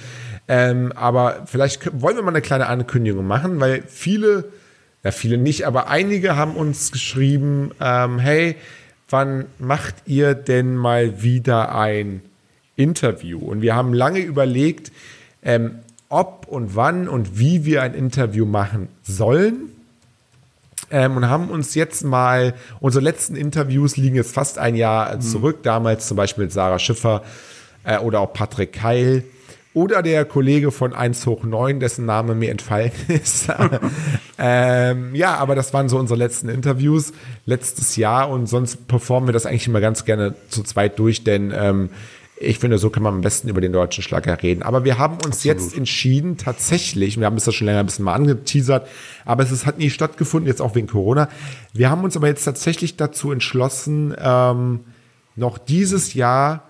[0.46, 4.44] Ähm, aber vielleicht wollen wir mal eine kleine Ankündigung machen, weil viele,
[5.02, 8.54] ja viele nicht, aber einige haben uns geschrieben, ähm, hey,
[9.10, 12.22] wann macht ihr denn mal wieder ein
[12.76, 13.40] Interview?
[13.40, 14.92] Und wir haben lange überlegt,
[15.42, 19.75] ähm, ob und wann und wie wir ein Interview machen sollen.
[20.90, 25.58] Ähm, und haben uns jetzt mal, unsere letzten Interviews liegen jetzt fast ein Jahr zurück,
[25.58, 25.62] mhm.
[25.62, 27.22] damals zum Beispiel mit Sarah Schiffer
[27.84, 29.24] äh, oder auch Patrick Keil
[29.76, 33.48] oder der Kollege von 1 hoch 9, dessen Name mir entfallen ist.
[34.38, 37.12] ähm, ja, aber das waren so unsere letzten Interviews
[37.44, 41.52] letztes Jahr und sonst performen wir das eigentlich immer ganz gerne zu zweit durch, denn
[41.54, 41.90] ähm,
[42.38, 44.62] ich finde, so kann man am besten über den deutschen Schlager reden.
[44.62, 45.58] Aber wir haben uns Absolut.
[45.58, 48.86] jetzt entschieden, tatsächlich, wir haben es ja schon länger ein bisschen mal angeteasert,
[49.24, 51.28] aber es ist, hat nie stattgefunden, jetzt auch wegen Corona.
[51.72, 54.80] Wir haben uns aber jetzt tatsächlich dazu entschlossen, ähm,
[55.34, 56.62] noch dieses Jahr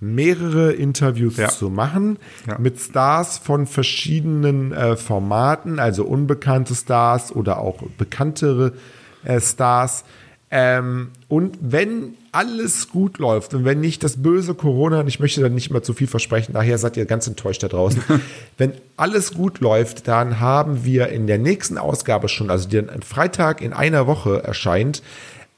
[0.00, 1.48] mehrere Interviews ja.
[1.48, 2.58] zu machen ja.
[2.58, 8.74] mit Stars von verschiedenen äh, Formaten, also unbekannte Stars oder auch bekanntere
[9.24, 10.04] äh, Stars.
[10.50, 15.42] Ähm, und wenn alles gut läuft und wenn nicht das böse Corona, und ich möchte
[15.42, 18.02] da nicht mal zu viel versprechen, daher seid ihr ganz enttäuscht da draußen,
[18.58, 23.02] wenn alles gut läuft, dann haben wir in der nächsten Ausgabe schon, also die am
[23.02, 25.02] Freitag in einer Woche erscheint,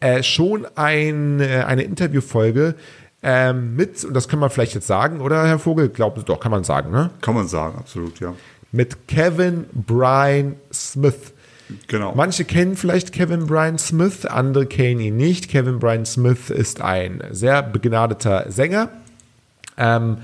[0.01, 2.75] äh, schon ein, äh, eine Interviewfolge
[3.23, 5.89] ähm, mit, und das kann man vielleicht jetzt sagen, oder Herr Vogel?
[5.91, 7.11] Glauben Sie doch, kann man sagen, ne?
[7.21, 8.35] Kann man sagen, absolut, ja.
[8.73, 11.35] Mit Kevin Brian Smith.
[11.87, 12.15] Genau.
[12.15, 15.49] Manche kennen vielleicht Kevin Brian Smith, andere kennen ihn nicht.
[15.49, 18.89] Kevin Brian Smith ist ein sehr begnadeter Sänger.
[19.77, 20.19] Ähm,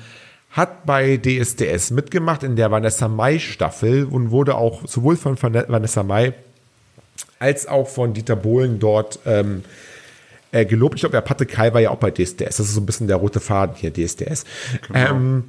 [0.51, 6.03] hat bei DSDS mitgemacht in der Vanessa Mai Staffel und wurde auch sowohl von Vanessa
[6.03, 6.33] Mai
[7.39, 9.65] als auch von Dieter Bohlen dort ähm,
[10.53, 10.95] äh, gelobt.
[10.95, 12.57] Ich glaube, der Patrick Kai war ja auch bei DSDS.
[12.57, 14.45] Das ist so ein bisschen der rote Faden hier, DSDS.
[14.87, 15.11] Genau.
[15.11, 15.45] Ähm,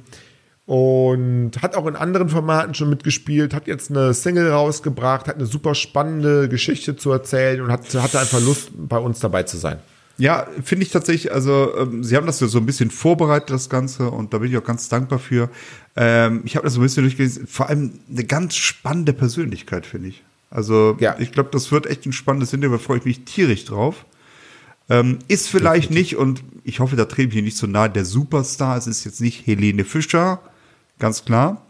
[0.68, 5.46] und hat auch in anderen Formaten schon mitgespielt, hat jetzt eine Single rausgebracht, hat eine
[5.46, 9.78] super spannende Geschichte zu erzählen und hat, hatte einfach Lust, bei uns dabei zu sein.
[10.18, 13.70] Ja, finde ich tatsächlich, also ähm, Sie haben das ja so ein bisschen vorbereitet, das
[13.70, 15.48] Ganze, und da bin ich auch ganz dankbar für.
[15.96, 20.08] Ähm, ich habe das so ein bisschen durchgelesen, vor allem eine ganz spannende Persönlichkeit, finde
[20.08, 20.22] ich.
[20.50, 21.16] Also ja.
[21.18, 24.04] ich glaube, das wird echt ein spannendes Interview, da freue ich mich tierisch drauf.
[24.90, 28.04] Ähm, ist vielleicht nicht, und ich hoffe, da trete ich hier nicht so nahe, der
[28.04, 28.76] Superstar.
[28.76, 30.42] Es ist jetzt nicht Helene Fischer,
[30.98, 31.64] ganz klar.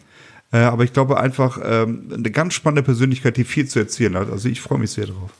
[0.52, 4.30] Äh, aber ich glaube einfach ähm, eine ganz spannende Persönlichkeit, die viel zu erzählen hat.
[4.30, 5.30] Also ich freue mich sehr drauf.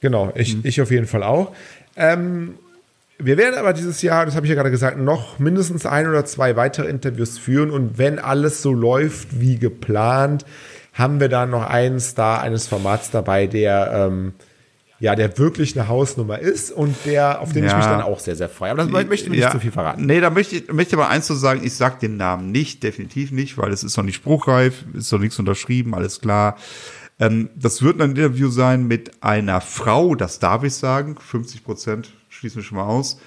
[0.00, 0.60] Genau, ich, mhm.
[0.64, 1.54] ich auf jeden Fall auch.
[1.96, 2.54] Ähm,
[3.18, 6.24] wir werden aber dieses Jahr, das habe ich ja gerade gesagt, noch mindestens ein oder
[6.24, 7.70] zwei weitere Interviews führen.
[7.70, 10.46] Und wenn alles so läuft wie geplant,
[10.94, 14.34] haben wir da noch einen Star eines Formats dabei, der ähm,
[15.00, 17.70] ja, der wirklich eine Hausnummer ist und der, auf den ja.
[17.70, 18.72] ich mich dann auch sehr, sehr freue.
[18.72, 19.46] Aber das möchte ich mir ja.
[19.46, 20.04] nicht zu viel verraten.
[20.04, 23.32] Nee, da möchte ich, möchte aber eins zu sagen, ich sage den Namen nicht, definitiv
[23.32, 26.58] nicht, weil es ist noch nicht spruchreif, ist noch nichts unterschrieben, alles klar.
[27.18, 32.10] Ähm, das wird ein Interview sein mit einer Frau, das darf ich sagen, 50 Prozent
[32.28, 33.18] schließen wir schon mal aus,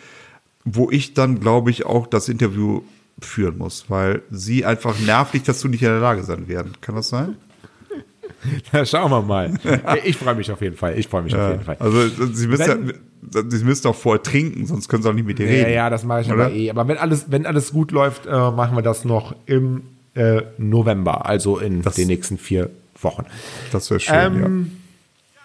[0.65, 2.84] wo ich dann, glaube ich, auch das Interview
[3.19, 6.74] führen muss, weil sie einfach nervlich dazu nicht in der Lage sein werden.
[6.82, 7.36] Kann das sein?
[8.73, 9.53] Ja, schauen wir mal.
[10.03, 10.97] Ich freue mich auf jeden Fall.
[10.97, 11.77] Ich freue mich ja, auf jeden Fall.
[11.79, 12.93] Also Sie müssen,
[13.33, 15.69] ja, Sie müssen auch vorher trinken, sonst können Sie auch nicht mit dir reden.
[15.69, 16.45] Ja, ja, das mache ich oder?
[16.45, 16.69] aber eh.
[16.69, 19.83] Aber wenn alles, wenn alles gut läuft, äh, machen wir das noch im
[20.15, 22.69] äh, November, also in das, den nächsten vier
[23.01, 23.25] Wochen.
[23.71, 24.49] Das wäre schön, ähm, ja.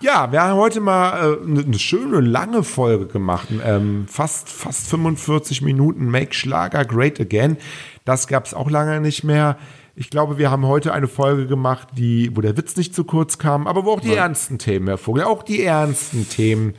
[0.01, 3.49] Ja, wir haben heute mal äh, eine schöne lange Folge gemacht.
[3.64, 7.57] Ähm, fast, fast 45 Minuten Make Schlager Great Again.
[8.05, 9.57] Das gab es auch lange nicht mehr.
[9.99, 13.36] Ich glaube, wir haben heute eine Folge gemacht, die, wo der Witz nicht zu kurz
[13.36, 14.22] kam, aber wo auch die ja.
[14.22, 16.74] ernsten Themen, Herr Vogel, auch die ernsten Themen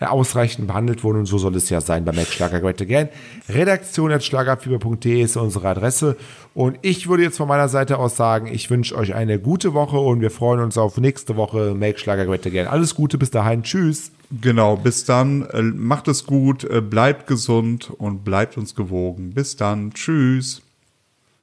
[0.00, 3.08] äh, ausreichend behandelt wurden und so soll es ja sein bei Mac Schlager Great Again.
[3.48, 6.18] Redaktion at schlagerfieber.de ist unsere Adresse
[6.52, 9.96] und ich würde jetzt von meiner Seite aus sagen, ich wünsche euch eine gute Woche
[9.96, 12.66] und wir freuen uns auf nächste Woche Make Schlager Great Again.
[12.66, 14.12] Alles Gute bis dahin, tschüss.
[14.42, 19.30] Genau, bis dann, äh, macht es gut, äh, bleibt gesund und bleibt uns gewogen.
[19.30, 20.60] Bis dann, tschüss.